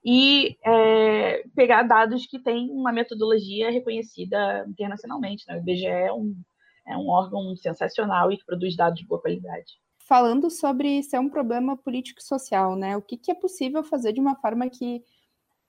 e 0.03 0.57
é, 0.65 1.43
pegar 1.55 1.83
dados 1.83 2.25
que 2.25 2.39
têm 2.39 2.69
uma 2.71 2.91
metodologia 2.91 3.71
reconhecida 3.71 4.65
internacionalmente. 4.67 5.45
Né? 5.47 5.55
O 5.55 5.59
IBGE 5.59 5.85
é 5.85 6.13
um, 6.13 6.35
é 6.87 6.97
um 6.97 7.09
órgão 7.09 7.55
sensacional 7.55 8.31
e 8.31 8.37
que 8.37 8.45
produz 8.45 8.75
dados 8.75 8.99
de 8.99 9.05
boa 9.05 9.21
qualidade 9.21 9.79
falando 10.07 10.49
sobre 10.49 11.03
ser 11.03 11.19
um 11.19 11.29
problema 11.29 11.77
político 11.77 12.19
e 12.19 12.23
social, 12.23 12.75
né? 12.75 12.97
O 12.97 13.01
que, 13.01 13.15
que 13.15 13.31
é 13.31 13.35
possível 13.35 13.83
fazer 13.83 14.11
de 14.11 14.19
uma 14.19 14.35
forma 14.35 14.67
que 14.67 15.03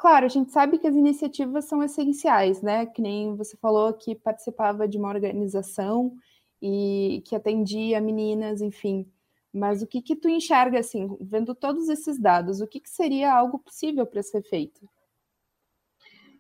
Claro, 0.01 0.25
a 0.25 0.29
gente 0.31 0.51
sabe 0.51 0.79
que 0.79 0.87
as 0.87 0.95
iniciativas 0.97 1.67
são 1.67 1.83
essenciais, 1.83 2.63
né? 2.63 2.87
Que 2.87 3.03
nem 3.03 3.37
você 3.37 3.55
falou 3.59 3.93
que 3.93 4.15
participava 4.15 4.89
de 4.89 4.97
uma 4.97 5.11
organização 5.11 6.15
e 6.63 7.23
que 7.27 7.37
atendia 7.37 8.01
meninas, 8.01 8.63
enfim. 8.63 9.07
Mas 9.53 9.83
o 9.83 9.87
que 9.87 10.01
que 10.01 10.15
tu 10.15 10.29
enxerga 10.29 10.79
assim, 10.79 11.17
vendo 11.21 11.55
todos 11.55 11.89
esses 11.89 12.19
dados, 12.19 12.61
o 12.61 12.67
que, 12.67 12.81
que 12.81 12.91
seria 12.91 13.33
algo 13.35 13.59
possível 13.59 14.07
para 14.07 14.23
ser 14.23 14.43
feito? 14.43 14.89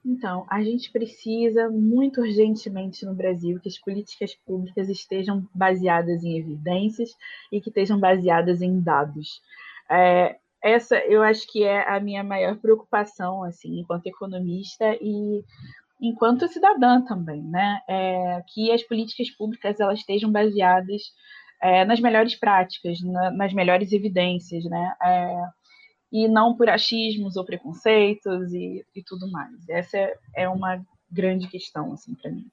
Então, 0.05 0.47
a 0.49 0.63
gente 0.63 0.91
precisa 0.91 1.69
muito 1.69 2.23
urgentemente 2.23 3.05
no 3.05 3.15
Brasil 3.15 3.61
que 3.61 3.69
as 3.69 3.79
políticas 3.79 4.35
públicas 4.35 4.89
estejam 4.89 5.47
baseadas 5.55 6.25
em 6.25 6.39
evidências 6.39 7.15
e 7.53 7.61
que 7.61 7.69
estejam 7.69 8.01
baseadas 8.01 8.63
em 8.63 8.81
dados. 8.81 9.43
É, 9.91 10.37
essa, 10.63 10.97
eu 10.99 11.23
acho 11.23 11.47
que 11.51 11.65
é 11.65 11.87
a 11.89 12.01
minha 12.01 12.25
maior 12.25 12.57
preocupação, 12.57 13.43
assim, 13.45 13.81
enquanto 13.81 14.07
economista 14.07 14.97
e 15.01 15.45
enquanto 16.01 16.49
cidadã 16.49 17.03
também, 17.03 17.43
né? 17.43 17.83
É, 17.87 18.43
que 18.49 18.73
as 18.73 18.83
políticas 18.83 19.31
públicas 19.31 19.79
elas 19.81 19.99
estejam 19.99 20.33
baseadas 20.33 21.13
é, 21.61 21.85
nas 21.85 22.01
melhores 22.01 22.35
práticas, 22.35 23.01
na, 23.03 23.31
nas 23.31 23.53
melhores 23.53 23.93
evidências, 23.93 24.65
né? 24.65 24.95
É, 25.03 25.45
e 26.13 26.27
não 26.27 26.57
por 26.57 26.69
achismos 26.69 27.37
ou 27.37 27.45
preconceitos 27.45 28.53
e, 28.53 28.85
e 28.95 29.03
tudo 29.05 29.31
mais. 29.31 29.69
Essa 29.69 29.97
é, 29.97 30.15
é 30.37 30.49
uma 30.49 30.85
grande 31.11 31.49
questão 31.49 31.93
assim 31.93 32.15
para 32.15 32.31
mim. 32.31 32.47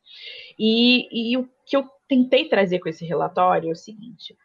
E, 0.59 1.31
e, 1.31 1.37
o 1.37 1.49
que 1.65 1.75
eu 1.77 1.87
tentei 2.07 2.47
trazer 2.47 2.79
com 2.79 2.89
esse 2.89 3.05
relatório 3.05 3.69
é 3.69 3.71
o 3.71 3.75
seguinte: 3.75 4.35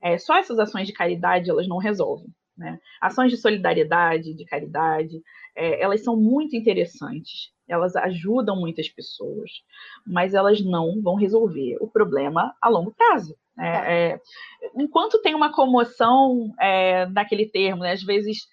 é, 0.00 0.18
só 0.18 0.36
essas 0.36 0.58
ações 0.58 0.86
de 0.86 0.92
caridade 0.92 1.50
elas 1.50 1.68
não 1.68 1.78
resolvem. 1.78 2.28
Né? 2.56 2.78
Ações 3.00 3.30
de 3.30 3.38
solidariedade, 3.38 4.34
de 4.34 4.44
caridade, 4.44 5.22
é, 5.56 5.82
elas 5.82 6.04
são 6.04 6.16
muito 6.16 6.54
interessantes, 6.54 7.50
elas 7.66 7.96
ajudam 7.96 8.60
muitas 8.60 8.88
pessoas, 8.88 9.50
mas 10.06 10.34
elas 10.34 10.60
não 10.60 11.00
vão 11.00 11.14
resolver 11.14 11.78
o 11.80 11.88
problema 11.88 12.54
a 12.60 12.68
longo 12.68 12.92
prazo. 12.92 13.36
Né? 13.56 13.72
Tá. 13.72 13.90
É, 13.90 14.20
enquanto 14.76 15.20
tem 15.22 15.34
uma 15.34 15.52
comoção 15.52 16.52
é, 16.60 17.06
naquele 17.06 17.46
termo, 17.46 17.82
né? 17.82 17.92
às 17.92 18.02
vezes 18.02 18.46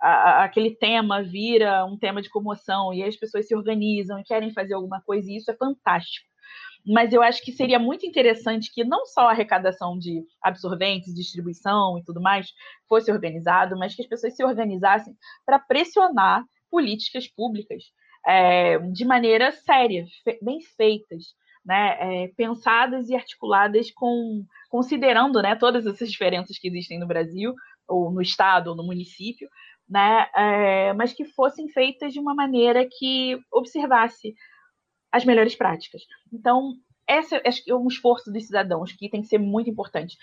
a, 0.00 0.44
aquele 0.44 0.74
tema 0.74 1.22
vira 1.22 1.84
um 1.84 1.98
tema 1.98 2.20
de 2.20 2.28
comoção 2.28 2.92
e 2.92 3.02
as 3.02 3.16
pessoas 3.16 3.46
se 3.46 3.54
organizam 3.54 4.18
e 4.18 4.24
querem 4.24 4.52
fazer 4.52 4.74
alguma 4.74 5.00
coisa, 5.02 5.30
e 5.30 5.36
isso 5.36 5.50
é 5.50 5.56
fantástico. 5.56 6.26
Mas 6.86 7.12
eu 7.12 7.20
acho 7.20 7.42
que 7.42 7.50
seria 7.50 7.80
muito 7.80 8.06
interessante 8.06 8.72
que 8.72 8.84
não 8.84 9.06
só 9.06 9.22
a 9.22 9.30
arrecadação 9.32 9.98
de 9.98 10.22
absorventes, 10.40 11.12
distribuição 11.12 11.98
e 11.98 12.04
tudo 12.04 12.20
mais 12.20 12.48
fosse 12.88 13.10
organizado, 13.10 13.76
mas 13.76 13.94
que 13.94 14.02
as 14.02 14.08
pessoas 14.08 14.36
se 14.36 14.44
organizassem 14.44 15.12
para 15.44 15.58
pressionar 15.58 16.44
políticas 16.70 17.26
públicas 17.26 17.82
é, 18.24 18.78
de 18.78 19.04
maneira 19.04 19.50
séria, 19.50 20.04
fe 20.22 20.38
bem 20.40 20.60
feitas, 20.60 21.34
né, 21.66 21.96
é, 21.98 22.28
pensadas 22.28 23.08
e 23.08 23.14
articuladas 23.14 23.90
com 23.90 24.46
considerando 24.70 25.42
né, 25.42 25.56
todas 25.56 25.84
essas 25.86 26.10
diferenças 26.10 26.58
que 26.58 26.68
existem 26.68 26.98
no 26.98 27.06
Brasil, 27.06 27.54
ou 27.88 28.10
no 28.10 28.22
estado, 28.22 28.68
ou 28.68 28.76
no 28.76 28.84
município, 28.84 29.48
né? 29.88 30.28
É, 30.34 30.92
mas 30.92 31.12
que 31.12 31.24
fossem 31.24 31.68
feitas 31.68 32.12
de 32.12 32.18
uma 32.18 32.34
maneira 32.34 32.86
que 32.86 33.38
observasse 33.52 34.34
as 35.12 35.24
melhores 35.24 35.54
práticas. 35.54 36.02
Então, 36.32 36.74
esse 37.08 37.36
é 37.36 37.74
um 37.74 37.86
esforço 37.86 38.32
dos 38.32 38.46
cidadãos 38.46 38.92
que 38.92 39.08
tem 39.08 39.22
que 39.22 39.28
ser 39.28 39.38
muito 39.38 39.70
importante. 39.70 40.16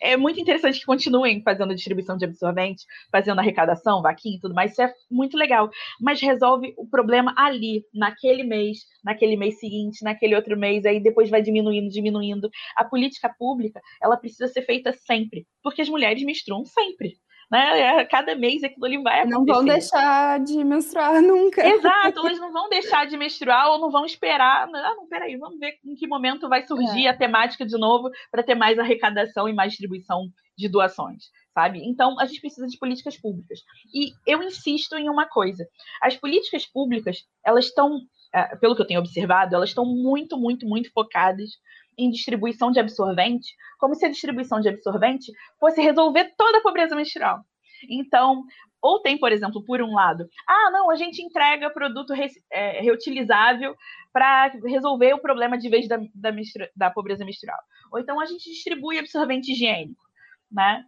É 0.00 0.16
muito 0.16 0.40
interessante 0.40 0.78
que 0.80 0.86
continuem 0.86 1.42
fazendo 1.42 1.74
distribuição 1.74 2.16
de 2.16 2.24
absorventes, 2.24 2.84
fazendo 3.10 3.40
arrecadação, 3.40 4.00
vaquinha 4.02 4.36
e 4.36 4.40
tudo 4.40 4.54
mais, 4.54 4.72
isso 4.72 4.82
é 4.82 4.92
muito 5.10 5.36
legal. 5.36 5.70
Mas 6.00 6.20
resolve 6.20 6.72
o 6.76 6.86
problema 6.86 7.34
ali, 7.36 7.84
naquele 7.92 8.44
mês, 8.44 8.78
naquele 9.04 9.36
mês 9.36 9.58
seguinte, 9.58 10.04
naquele 10.04 10.36
outro 10.36 10.56
mês, 10.56 10.84
aí 10.86 11.00
depois 11.00 11.30
vai 11.30 11.42
diminuindo, 11.42 11.90
diminuindo. 11.90 12.48
A 12.76 12.84
política 12.84 13.34
pública, 13.38 13.80
ela 14.02 14.16
precisa 14.16 14.46
ser 14.48 14.62
feita 14.62 14.92
sempre, 14.92 15.46
porque 15.62 15.82
as 15.82 15.88
mulheres 15.88 16.22
menstruam 16.22 16.64
sempre 16.64 17.16
né? 17.50 18.04
Cada 18.06 18.34
mês 18.34 18.62
aquilo 18.62 18.84
ali 18.84 19.02
vai 19.02 19.20
acontecer. 19.20 19.38
Não 19.38 19.44
vão 19.44 19.64
deixar 19.64 20.40
de 20.40 20.64
menstruar 20.64 21.22
nunca. 21.22 21.66
Exato, 21.66 22.18
elas 22.26 22.38
não 22.38 22.52
vão 22.52 22.68
deixar 22.68 23.06
de 23.06 23.16
menstruar 23.16 23.70
ou 23.70 23.78
não 23.78 23.90
vão 23.90 24.04
esperar. 24.04 24.64
Ah, 24.64 24.66
não, 24.66 25.08
peraí, 25.08 25.36
vamos 25.36 25.58
ver 25.58 25.78
em 25.84 25.94
que 25.94 26.06
momento 26.06 26.48
vai 26.48 26.66
surgir 26.66 27.06
é. 27.06 27.08
a 27.08 27.16
temática 27.16 27.64
de 27.64 27.78
novo 27.78 28.10
para 28.30 28.42
ter 28.42 28.54
mais 28.54 28.78
arrecadação 28.78 29.48
e 29.48 29.52
mais 29.52 29.72
distribuição 29.72 30.28
de 30.56 30.68
doações, 30.68 31.30
sabe? 31.54 31.80
Então, 31.84 32.18
a 32.18 32.26
gente 32.26 32.40
precisa 32.40 32.66
de 32.66 32.76
políticas 32.78 33.16
públicas. 33.16 33.60
E 33.94 34.12
eu 34.26 34.42
insisto 34.42 34.96
em 34.96 35.08
uma 35.08 35.26
coisa: 35.26 35.66
as 36.02 36.16
políticas 36.16 36.66
públicas, 36.66 37.24
elas 37.44 37.66
estão, 37.66 38.00
é, 38.34 38.56
pelo 38.56 38.74
que 38.74 38.82
eu 38.82 38.86
tenho 38.86 39.00
observado, 39.00 39.54
elas 39.54 39.70
estão 39.70 39.86
muito, 39.86 40.36
muito, 40.36 40.66
muito 40.66 40.90
focadas 40.92 41.50
em 41.98 42.10
distribuição 42.10 42.70
de 42.70 42.78
absorvente, 42.78 43.54
como 43.78 43.94
se 43.94 44.06
a 44.06 44.08
distribuição 44.08 44.60
de 44.60 44.68
absorvente 44.68 45.32
fosse 45.58 45.82
resolver 45.82 46.32
toda 46.36 46.58
a 46.58 46.62
pobreza 46.62 46.94
menstrual. 46.94 47.40
Então, 47.90 48.44
ou 48.80 49.00
tem, 49.00 49.18
por 49.18 49.32
exemplo, 49.32 49.64
por 49.64 49.82
um 49.82 49.92
lado, 49.92 50.28
ah, 50.46 50.70
não, 50.70 50.90
a 50.90 50.96
gente 50.96 51.20
entrega 51.20 51.70
produto 51.70 52.12
re, 52.12 52.28
é, 52.50 52.80
reutilizável 52.80 53.74
para 54.12 54.48
resolver 54.64 55.14
o 55.14 55.20
problema 55.20 55.58
de 55.58 55.68
vez 55.68 55.88
da, 55.88 55.98
da, 56.14 56.30
da, 56.74 56.90
pobreza 56.90 57.24
menstrual. 57.24 57.58
Ou 57.92 57.98
então 57.98 58.20
a 58.20 58.26
gente 58.26 58.48
distribui 58.50 58.98
absorvente 58.98 59.52
higiênico, 59.52 60.00
né? 60.50 60.84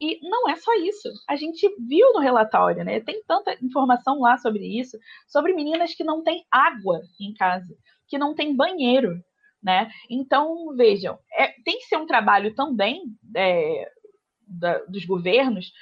E 0.00 0.18
não 0.28 0.48
é 0.48 0.56
só 0.56 0.74
isso. 0.74 1.08
A 1.28 1.36
gente 1.36 1.68
viu 1.78 2.12
no 2.12 2.20
relatório, 2.20 2.84
né? 2.84 3.00
Tem 3.00 3.22
tanta 3.24 3.56
informação 3.62 4.20
lá 4.20 4.36
sobre 4.36 4.66
isso, 4.80 4.98
sobre 5.28 5.52
meninas 5.52 5.94
que 5.94 6.02
não 6.02 6.22
têm 6.22 6.44
água 6.50 7.02
em 7.20 7.32
casa, 7.34 7.76
que 8.08 8.18
não 8.18 8.34
têm 8.34 8.54
banheiro, 8.54 9.22
né? 9.62 9.90
Então, 10.10 10.74
vejam, 10.76 11.18
é, 11.32 11.48
tem 11.64 11.78
que 11.78 11.84
ser 11.84 11.96
um 11.96 12.06
trabalho 12.06 12.54
também 12.54 13.02
é, 13.36 13.90
da, 14.46 14.78
dos 14.84 15.04
governos 15.04 15.72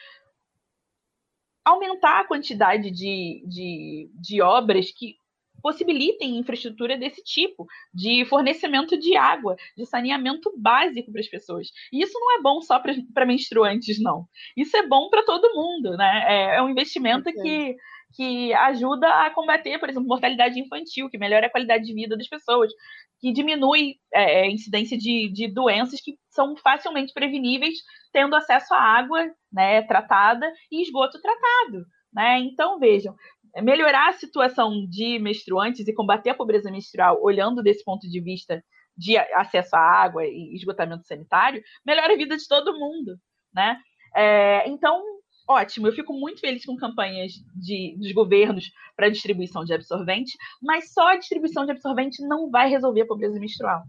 aumentar 1.64 2.20
a 2.20 2.26
quantidade 2.26 2.90
de, 2.90 3.44
de, 3.46 4.10
de 4.14 4.42
obras 4.42 4.90
que 4.90 5.16
possibilitem 5.62 6.38
infraestrutura 6.38 6.96
desse 6.96 7.22
tipo, 7.22 7.66
de 7.92 8.24
fornecimento 8.24 8.98
de 8.98 9.16
água, 9.16 9.56
de 9.76 9.84
saneamento 9.84 10.52
básico 10.56 11.12
para 11.12 11.20
as 11.20 11.28
pessoas. 11.28 11.68
E 11.92 12.02
isso 12.02 12.18
não 12.18 12.38
é 12.38 12.42
bom 12.42 12.60
só 12.62 12.78
para 12.78 13.26
menstruantes, 13.26 14.00
não. 14.00 14.26
Isso 14.56 14.76
é 14.76 14.86
bom 14.86 15.10
para 15.10 15.22
todo 15.22 15.54
mundo, 15.54 15.96
né? 15.96 16.24
É, 16.26 16.56
é 16.56 16.62
um 16.62 16.70
investimento 16.70 17.28
okay. 17.28 17.42
que, 17.42 17.76
que 18.16 18.54
ajuda 18.54 19.06
a 19.26 19.30
combater, 19.30 19.78
por 19.78 19.90
exemplo, 19.90 20.08
mortalidade 20.08 20.58
infantil, 20.58 21.10
que 21.10 21.18
melhora 21.18 21.46
a 21.46 21.50
qualidade 21.50 21.84
de 21.84 21.94
vida 21.94 22.16
das 22.16 22.28
pessoas, 22.28 22.72
que 23.20 23.32
diminui 23.32 23.96
é, 24.12 24.42
a 24.42 24.50
incidência 24.50 24.96
de, 24.96 25.30
de 25.32 25.48
doenças 25.52 26.00
que 26.00 26.14
são 26.30 26.56
facilmente 26.56 27.12
preveníveis 27.12 27.74
tendo 28.12 28.34
acesso 28.34 28.72
à 28.74 28.80
água 28.80 29.30
né, 29.52 29.82
tratada 29.82 30.50
e 30.70 30.82
esgoto 30.82 31.20
tratado. 31.20 31.84
Né? 32.12 32.40
Então, 32.40 32.78
vejam, 32.78 33.14
melhorar 33.62 34.08
a 34.08 34.14
situação 34.14 34.86
de 34.88 35.18
menstruantes 35.18 35.86
e 35.86 35.94
combater 35.94 36.30
a 36.30 36.34
pobreza 36.34 36.70
menstrual, 36.70 37.22
olhando 37.22 37.62
desse 37.62 37.84
ponto 37.84 38.08
de 38.08 38.20
vista 38.20 38.62
de 38.96 39.16
acesso 39.16 39.76
à 39.76 39.80
água 39.80 40.26
e 40.26 40.54
esgotamento 40.54 41.06
sanitário, 41.06 41.62
melhora 41.84 42.12
a 42.12 42.16
vida 42.16 42.36
de 42.36 42.46
todo 42.48 42.78
mundo. 42.78 43.16
Né? 43.54 43.78
É, 44.14 44.68
então, 44.68 45.02
ótimo, 45.50 45.88
eu 45.88 45.92
fico 45.92 46.12
muito 46.12 46.40
feliz 46.40 46.64
com 46.64 46.76
campanhas 46.76 47.32
de, 47.56 47.96
dos 47.98 48.12
governos 48.12 48.70
para 48.96 49.10
distribuição 49.10 49.64
de 49.64 49.74
absorvente, 49.74 50.38
mas 50.62 50.92
só 50.92 51.08
a 51.08 51.16
distribuição 51.16 51.64
de 51.64 51.72
absorvente 51.72 52.22
não 52.22 52.48
vai 52.48 52.70
resolver 52.70 53.00
a 53.00 53.06
pobreza 53.06 53.38
menstrual. 53.40 53.82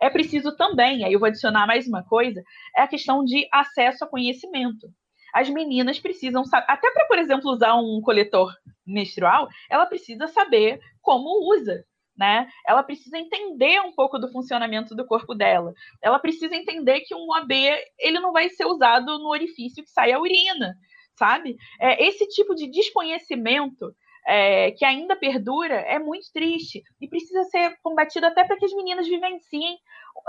É 0.00 0.08
preciso 0.08 0.56
também, 0.56 1.04
aí 1.04 1.12
eu 1.12 1.18
vou 1.18 1.26
adicionar 1.26 1.66
mais 1.66 1.88
uma 1.88 2.04
coisa, 2.04 2.42
é 2.76 2.82
a 2.82 2.88
questão 2.88 3.24
de 3.24 3.48
acesso 3.52 4.04
a 4.04 4.06
conhecimento. 4.06 4.88
As 5.34 5.50
meninas 5.50 5.98
precisam 5.98 6.44
saber, 6.44 6.66
até 6.68 6.90
para, 6.92 7.06
por 7.06 7.18
exemplo, 7.18 7.50
usar 7.50 7.74
um 7.74 8.00
coletor 8.00 8.54
menstrual, 8.86 9.48
ela 9.68 9.86
precisa 9.86 10.28
saber 10.28 10.80
como 11.02 11.52
usa, 11.52 11.84
né? 12.16 12.48
Ela 12.66 12.82
precisa 12.82 13.18
entender 13.18 13.80
um 13.80 13.92
pouco 13.92 14.18
do 14.18 14.30
funcionamento 14.30 14.94
do 14.94 15.06
corpo 15.06 15.34
dela. 15.34 15.74
Ela 16.02 16.18
precisa 16.18 16.56
entender 16.56 17.00
que 17.00 17.14
um 17.14 17.32
AB 17.34 17.54
ele 17.98 18.18
não 18.20 18.32
vai 18.32 18.48
ser 18.48 18.64
usado 18.64 19.18
no 19.18 19.28
orifício 19.28 19.84
que 19.84 19.90
sai 19.90 20.12
a 20.12 20.18
urina 20.18 20.76
sabe? 21.18 21.56
É, 21.80 22.06
esse 22.06 22.26
tipo 22.28 22.54
de 22.54 22.70
desconhecimento 22.70 23.94
é, 24.26 24.72
que 24.72 24.84
ainda 24.84 25.16
perdura 25.16 25.74
é 25.74 25.98
muito 25.98 26.30
triste 26.32 26.82
e 27.00 27.08
precisa 27.08 27.44
ser 27.44 27.78
combatido 27.82 28.26
até 28.26 28.44
para 28.44 28.56
que 28.56 28.64
as 28.66 28.74
meninas 28.74 29.08
vivenciem, 29.08 29.78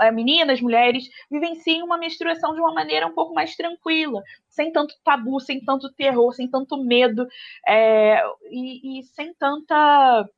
é, 0.00 0.10
meninas, 0.10 0.60
mulheres, 0.60 1.04
vivenciem 1.30 1.82
uma 1.82 1.98
menstruação 1.98 2.54
de 2.54 2.60
uma 2.60 2.72
maneira 2.72 3.06
um 3.06 3.14
pouco 3.14 3.34
mais 3.34 3.54
tranquila, 3.54 4.22
sem 4.48 4.72
tanto 4.72 4.94
tabu, 5.04 5.38
sem 5.38 5.62
tanto 5.62 5.92
terror, 5.92 6.32
sem 6.32 6.48
tanto 6.48 6.82
medo 6.82 7.26
é, 7.66 8.22
e, 8.50 9.00
e 9.00 9.02
sem 9.04 9.32
tanta 9.34 10.28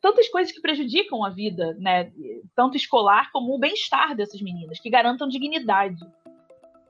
tantas 0.00 0.28
coisas 0.28 0.52
que 0.52 0.60
prejudicam 0.60 1.24
a 1.24 1.30
vida, 1.30 1.74
né, 1.80 2.12
tanto 2.54 2.76
escolar 2.76 3.32
como 3.32 3.52
o 3.52 3.58
bem-estar 3.58 4.14
dessas 4.14 4.40
meninas, 4.40 4.78
que 4.78 4.88
garantam 4.88 5.26
dignidade. 5.26 5.98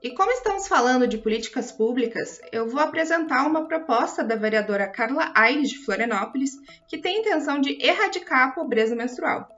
E 0.05 0.11
como 0.11 0.31
estamos 0.31 0.67
falando 0.67 1.07
de 1.07 1.17
políticas 1.17 1.71
públicas, 1.71 2.39
eu 2.51 2.69
vou 2.69 2.79
apresentar 2.79 3.43
uma 3.47 3.67
proposta 3.67 4.23
da 4.23 4.35
vereadora 4.35 4.87
Carla 4.87 5.33
Aires 5.35 5.71
de 5.71 5.79
Florianópolis, 5.79 6.51
que 6.87 6.99
tem 6.99 7.21
intenção 7.21 7.59
de 7.59 7.83
erradicar 7.83 8.49
a 8.49 8.51
pobreza 8.51 8.95
menstrual. 8.95 9.49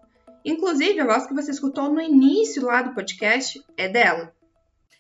Inclusive, 0.46 1.02
a 1.02 1.06
voz 1.06 1.28
que 1.28 1.34
você 1.34 1.52
escutou 1.52 1.92
no 1.92 2.00
início 2.00 2.64
lá 2.64 2.82
do 2.82 2.94
podcast 2.94 3.62
é 3.76 3.90
dela. 3.90 4.34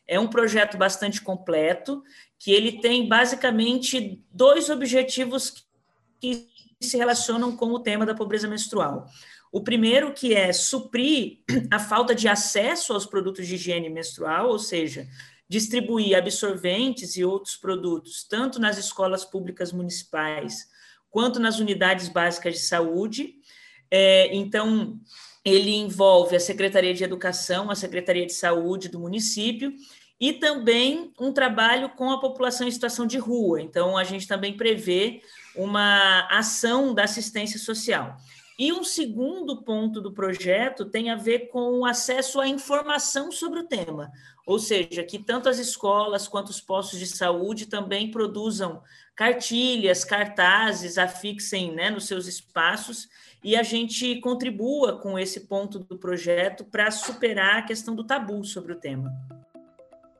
É 0.05 0.19
um 0.19 0.27
projeto 0.27 0.77
bastante 0.77 1.21
completo, 1.21 2.03
que 2.37 2.51
ele 2.51 2.81
tem 2.81 3.07
basicamente 3.07 4.21
dois 4.29 4.69
objetivos 4.69 5.65
que 6.19 6.45
se 6.81 6.97
relacionam 6.97 7.55
com 7.55 7.67
o 7.67 7.79
tema 7.79 8.05
da 8.05 8.13
pobreza 8.13 8.49
menstrual. 8.49 9.05
O 9.49 9.63
primeiro 9.63 10.13
que 10.13 10.33
é 10.33 10.51
suprir 10.51 11.37
a 11.71 11.79
falta 11.79 12.13
de 12.13 12.27
acesso 12.27 12.91
aos 12.91 13.05
produtos 13.05 13.47
de 13.47 13.55
higiene 13.55 13.89
menstrual, 13.89 14.49
ou 14.49 14.59
seja, 14.59 15.07
distribuir 15.49 16.17
absorventes 16.17 17.15
e 17.15 17.23
outros 17.23 17.55
produtos, 17.55 18.25
tanto 18.27 18.59
nas 18.59 18.77
escolas 18.77 19.23
públicas 19.23 19.71
municipais 19.71 20.67
quanto 21.09 21.39
nas 21.39 21.59
unidades 21.59 22.09
básicas 22.09 22.55
de 22.55 22.59
saúde. 22.59 23.35
É, 23.89 24.35
então, 24.35 24.99
ele 25.43 25.73
envolve 25.73 26.35
a 26.35 26.39
Secretaria 26.39 26.93
de 26.93 27.03
Educação, 27.03 27.71
a 27.71 27.75
Secretaria 27.75 28.25
de 28.25 28.33
Saúde 28.33 28.89
do 28.89 28.99
município 28.99 29.73
e 30.19 30.33
também 30.33 31.13
um 31.19 31.31
trabalho 31.31 31.89
com 31.89 32.11
a 32.11 32.19
população 32.19 32.67
em 32.67 32.71
situação 32.71 33.05
de 33.05 33.17
rua. 33.17 33.61
Então, 33.61 33.95
a 33.95 34.03
gente 34.03 34.27
também 34.27 34.57
prevê 34.57 35.21
uma 35.55 36.27
ação 36.29 36.93
da 36.93 37.03
assistência 37.03 37.59
social. 37.59 38.17
E 38.59 38.73
um 38.73 38.83
segundo 38.83 39.61
ponto 39.61 40.01
do 40.01 40.11
projeto 40.11 40.83
tem 40.83 41.11
a 41.11 41.15
ver 41.15 41.49
com 41.49 41.79
o 41.79 41.85
acesso 41.85 42.39
à 42.39 42.47
informação 42.47 43.31
sobre 43.31 43.59
o 43.59 43.67
tema, 43.67 44.11
ou 44.47 44.57
seja, 44.57 45.03
que 45.03 45.19
tanto 45.19 45.47
as 45.47 45.59
escolas 45.59 46.27
quanto 46.27 46.49
os 46.49 46.59
postos 46.59 46.97
de 46.97 47.05
saúde 47.05 47.67
também 47.67 48.09
produzam 48.09 48.81
cartilhas, 49.15 50.03
cartazes, 50.03 50.97
afixem 50.97 51.71
né, 51.71 51.91
nos 51.91 52.07
seus 52.07 52.25
espaços 52.25 53.07
e 53.43 53.55
a 53.55 53.61
gente 53.61 54.19
contribua 54.21 54.99
com 54.99 55.19
esse 55.19 55.41
ponto 55.41 55.77
do 55.77 55.97
projeto 55.97 56.65
para 56.65 56.89
superar 56.89 57.57
a 57.57 57.61
questão 57.61 57.95
do 57.95 58.03
tabu 58.03 58.43
sobre 58.43 58.73
o 58.73 58.79
tema. 58.79 59.13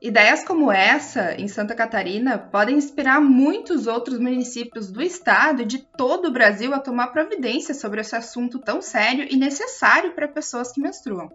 Ideias 0.00 0.44
como 0.44 0.70
essa, 0.70 1.34
em 1.34 1.48
Santa 1.48 1.74
Catarina, 1.74 2.38
podem 2.38 2.76
inspirar 2.76 3.20
muitos 3.20 3.88
outros 3.88 4.20
municípios 4.20 4.92
do 4.92 5.02
estado 5.02 5.62
e 5.62 5.66
de 5.66 5.78
todo 5.78 6.28
o 6.28 6.30
Brasil 6.30 6.72
a 6.72 6.78
tomar 6.78 7.08
providência 7.08 7.74
sobre 7.74 8.00
esse 8.00 8.14
assunto 8.14 8.60
tão 8.60 8.80
sério 8.80 9.26
e 9.28 9.36
necessário 9.36 10.12
para 10.12 10.28
pessoas 10.28 10.70
que 10.70 10.80
menstruam. 10.80 11.28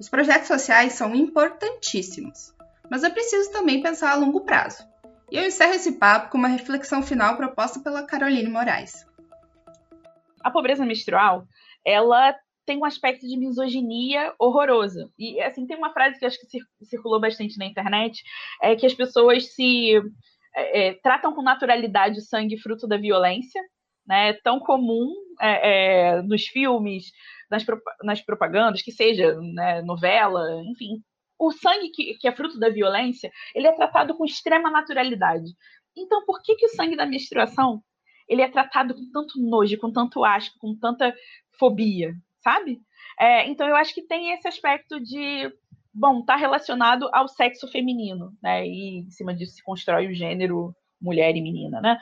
Os 0.00 0.08
projetos 0.08 0.48
sociais 0.48 0.94
são 0.94 1.14
importantíssimos, 1.14 2.52
mas 2.90 3.04
é 3.04 3.10
preciso 3.10 3.52
também 3.52 3.80
pensar 3.80 4.10
a 4.10 4.16
longo 4.16 4.40
prazo. 4.40 4.84
E 5.30 5.36
eu 5.36 5.46
encerro 5.46 5.74
esse 5.74 5.92
papo 5.92 6.30
com 6.30 6.38
uma 6.38 6.48
reflexão 6.48 7.04
final 7.04 7.36
proposta 7.36 7.78
pela 7.78 8.02
Caroline 8.02 8.50
Moraes. 8.50 9.06
A 10.42 10.50
pobreza 10.50 10.84
menstrual, 10.84 11.46
ela 11.86 12.34
tem 12.70 12.78
um 12.78 12.84
aspecto 12.84 13.26
de 13.26 13.36
misoginia 13.36 14.32
horroroso. 14.38 15.12
E, 15.18 15.40
assim, 15.40 15.66
tem 15.66 15.76
uma 15.76 15.92
frase 15.92 16.20
que 16.20 16.24
acho 16.24 16.38
que 16.38 16.86
circulou 16.86 17.20
bastante 17.20 17.58
na 17.58 17.66
internet, 17.66 18.22
é 18.62 18.76
que 18.76 18.86
as 18.86 18.94
pessoas 18.94 19.52
se 19.52 19.96
é, 20.54 20.90
é, 20.90 20.94
tratam 21.02 21.34
com 21.34 21.42
naturalidade 21.42 22.20
o 22.20 22.22
sangue 22.22 22.56
fruto 22.60 22.86
da 22.86 22.96
violência, 22.96 23.60
né? 24.06 24.34
Tão 24.34 24.60
comum 24.60 25.12
é, 25.40 26.18
é 26.18 26.22
nos 26.22 26.44
filmes, 26.44 27.10
nas, 27.50 27.66
nas 28.04 28.20
propagandas, 28.20 28.82
que 28.82 28.92
seja 28.92 29.34
né, 29.40 29.82
novela, 29.82 30.62
enfim. 30.62 31.02
O 31.36 31.50
sangue 31.50 31.90
que, 31.90 32.14
que 32.18 32.28
é 32.28 32.32
fruto 32.32 32.56
da 32.56 32.68
violência, 32.68 33.32
ele 33.52 33.66
é 33.66 33.72
tratado 33.72 34.14
com 34.16 34.24
extrema 34.24 34.70
naturalidade. 34.70 35.50
Então, 35.96 36.24
por 36.24 36.40
que, 36.40 36.54
que 36.54 36.66
o 36.66 36.70
sangue 36.76 36.96
da 36.96 37.04
menstruação 37.04 37.82
ele 38.28 38.42
é 38.42 38.48
tratado 38.48 38.94
com 38.94 39.10
tanto 39.10 39.40
nojo, 39.40 39.76
com 39.76 39.90
tanto 39.90 40.24
asco, 40.24 40.56
com 40.60 40.78
tanta 40.78 41.12
fobia? 41.58 42.14
Sabe? 42.42 42.80
É, 43.18 43.48
então 43.48 43.68
eu 43.68 43.76
acho 43.76 43.94
que 43.94 44.02
tem 44.02 44.32
esse 44.32 44.48
aspecto 44.48 45.00
de 45.00 45.52
bom, 45.92 46.20
está 46.20 46.36
relacionado 46.36 47.08
ao 47.12 47.28
sexo 47.28 47.68
feminino, 47.68 48.32
né? 48.42 48.66
E 48.66 49.00
em 49.00 49.10
cima 49.10 49.34
disso 49.34 49.54
se 49.54 49.62
constrói 49.62 50.08
o 50.08 50.14
gênero 50.14 50.74
mulher 51.00 51.36
e 51.36 51.40
menina, 51.40 51.80
né? 51.80 51.98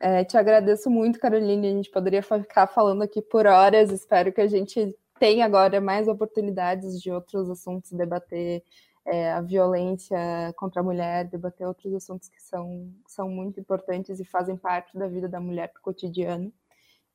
É, 0.00 0.24
te 0.24 0.36
agradeço 0.36 0.90
muito, 0.90 1.18
Caroline. 1.18 1.68
A 1.68 1.72
gente 1.72 1.90
poderia 1.90 2.22
ficar 2.22 2.66
falando 2.66 3.02
aqui 3.02 3.20
por 3.20 3.46
horas. 3.46 3.90
Espero 3.90 4.32
que 4.32 4.40
a 4.40 4.46
gente 4.46 4.94
tenha 5.18 5.44
agora 5.44 5.80
mais 5.80 6.06
oportunidades 6.06 7.00
de 7.00 7.10
outros 7.10 7.50
assuntos, 7.50 7.90
debater 7.92 8.62
é, 9.06 9.32
a 9.32 9.40
violência 9.40 10.18
contra 10.56 10.80
a 10.80 10.84
mulher, 10.84 11.24
debater 11.28 11.66
outros 11.66 11.92
assuntos 11.94 12.28
que 12.28 12.40
são, 12.40 12.92
são 13.06 13.28
muito 13.28 13.58
importantes 13.58 14.20
e 14.20 14.24
fazem 14.24 14.56
parte 14.56 14.96
da 14.96 15.08
vida 15.08 15.28
da 15.28 15.40
mulher 15.40 15.72
cotidiano. 15.82 16.52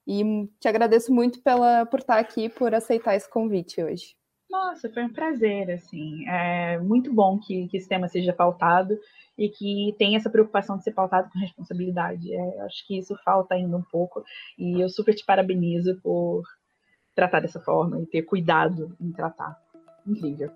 E 0.08 0.48
te 0.60 0.68
agradeço 0.68 1.14
muito 1.14 1.42
pela, 1.42 1.86
por 1.86 2.00
estar 2.00 2.20
aqui, 2.20 2.50
por 2.50 2.74
aceitar 2.74 3.16
esse 3.16 3.30
convite 3.30 3.82
hoje. 3.82 4.16
Nossa, 4.50 4.88
foi 4.90 5.04
um 5.04 5.12
prazer, 5.12 5.72
assim. 5.72 6.28
É 6.28 6.78
muito 6.78 7.12
bom 7.12 7.40
que, 7.40 7.68
que 7.70 7.78
esse 7.78 7.90
tema 7.90 8.08
seja 8.08 8.32
pautado 8.32 9.00
e 9.36 9.50
que 9.50 9.96
tenha 9.98 10.18
essa 10.18 10.30
preocupação 10.30 10.78
de 10.78 10.84
ser 10.84 10.92
pautado 10.92 11.30
com 11.32 11.40
responsabilidade. 11.40 12.32
É, 12.32 12.62
acho 12.62 12.86
que 12.86 13.00
isso 13.00 13.16
falta 13.26 13.56
ainda 13.56 13.76
um 13.76 13.82
pouco 13.82 14.24
e 14.58 14.80
eu 14.80 14.90
super 14.90 15.16
te 15.16 15.26
parabenizo 15.26 16.00
por 16.02 16.44
tratar 17.16 17.40
dessa 17.40 17.60
forma 17.60 18.00
e 18.00 18.06
ter 18.06 18.22
cuidado 18.24 18.96
em 19.02 19.12
tratar. 19.12 19.60
Incrível. 20.06 20.52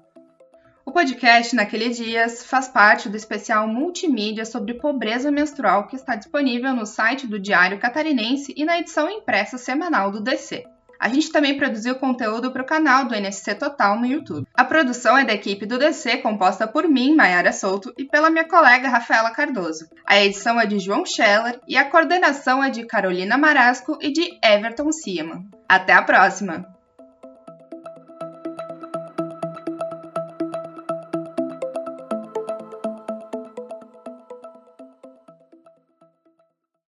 Podcast 0.97 1.55
Naqueles 1.55 1.95
Dias 1.95 2.43
faz 2.43 2.67
parte 2.67 3.07
do 3.07 3.15
especial 3.15 3.67
multimídia 3.67 4.43
sobre 4.43 4.73
pobreza 4.73 5.29
menstrual 5.29 5.85
que 5.85 5.95
está 5.95 6.15
disponível 6.15 6.73
no 6.73 6.87
site 6.87 7.27
do 7.27 7.37
Diário 7.37 7.77
Catarinense 7.77 8.51
e 8.57 8.65
na 8.65 8.79
edição 8.79 9.07
impressa 9.07 9.59
semanal 9.59 10.09
do 10.09 10.19
DC. 10.19 10.63
A 10.99 11.07
gente 11.07 11.31
também 11.31 11.55
produziu 11.55 11.93
conteúdo 11.97 12.49
para 12.49 12.63
o 12.63 12.65
canal 12.65 13.05
do 13.05 13.13
NSC 13.13 13.53
Total 13.53 13.99
no 13.99 14.07
YouTube. 14.07 14.47
A 14.55 14.65
produção 14.65 15.15
é 15.15 15.23
da 15.23 15.33
equipe 15.33 15.67
do 15.67 15.77
DC, 15.77 16.17
composta 16.17 16.65
por 16.65 16.87
mim, 16.87 17.13
Mayara 17.13 17.53
Souto, 17.53 17.93
e 17.95 18.03
pela 18.03 18.31
minha 18.31 18.47
colega 18.47 18.89
Rafaela 18.89 19.29
Cardoso. 19.29 19.87
A 20.03 20.19
edição 20.19 20.59
é 20.59 20.65
de 20.65 20.79
João 20.79 21.05
Scheller 21.05 21.59
e 21.67 21.77
a 21.77 21.85
coordenação 21.85 22.63
é 22.63 22.71
de 22.71 22.87
Carolina 22.87 23.37
Marasco 23.37 23.99
e 24.01 24.11
de 24.11 24.39
Everton 24.43 24.91
Sieman. 24.91 25.45
Até 25.69 25.93
a 25.93 26.01
próxima! 26.01 26.75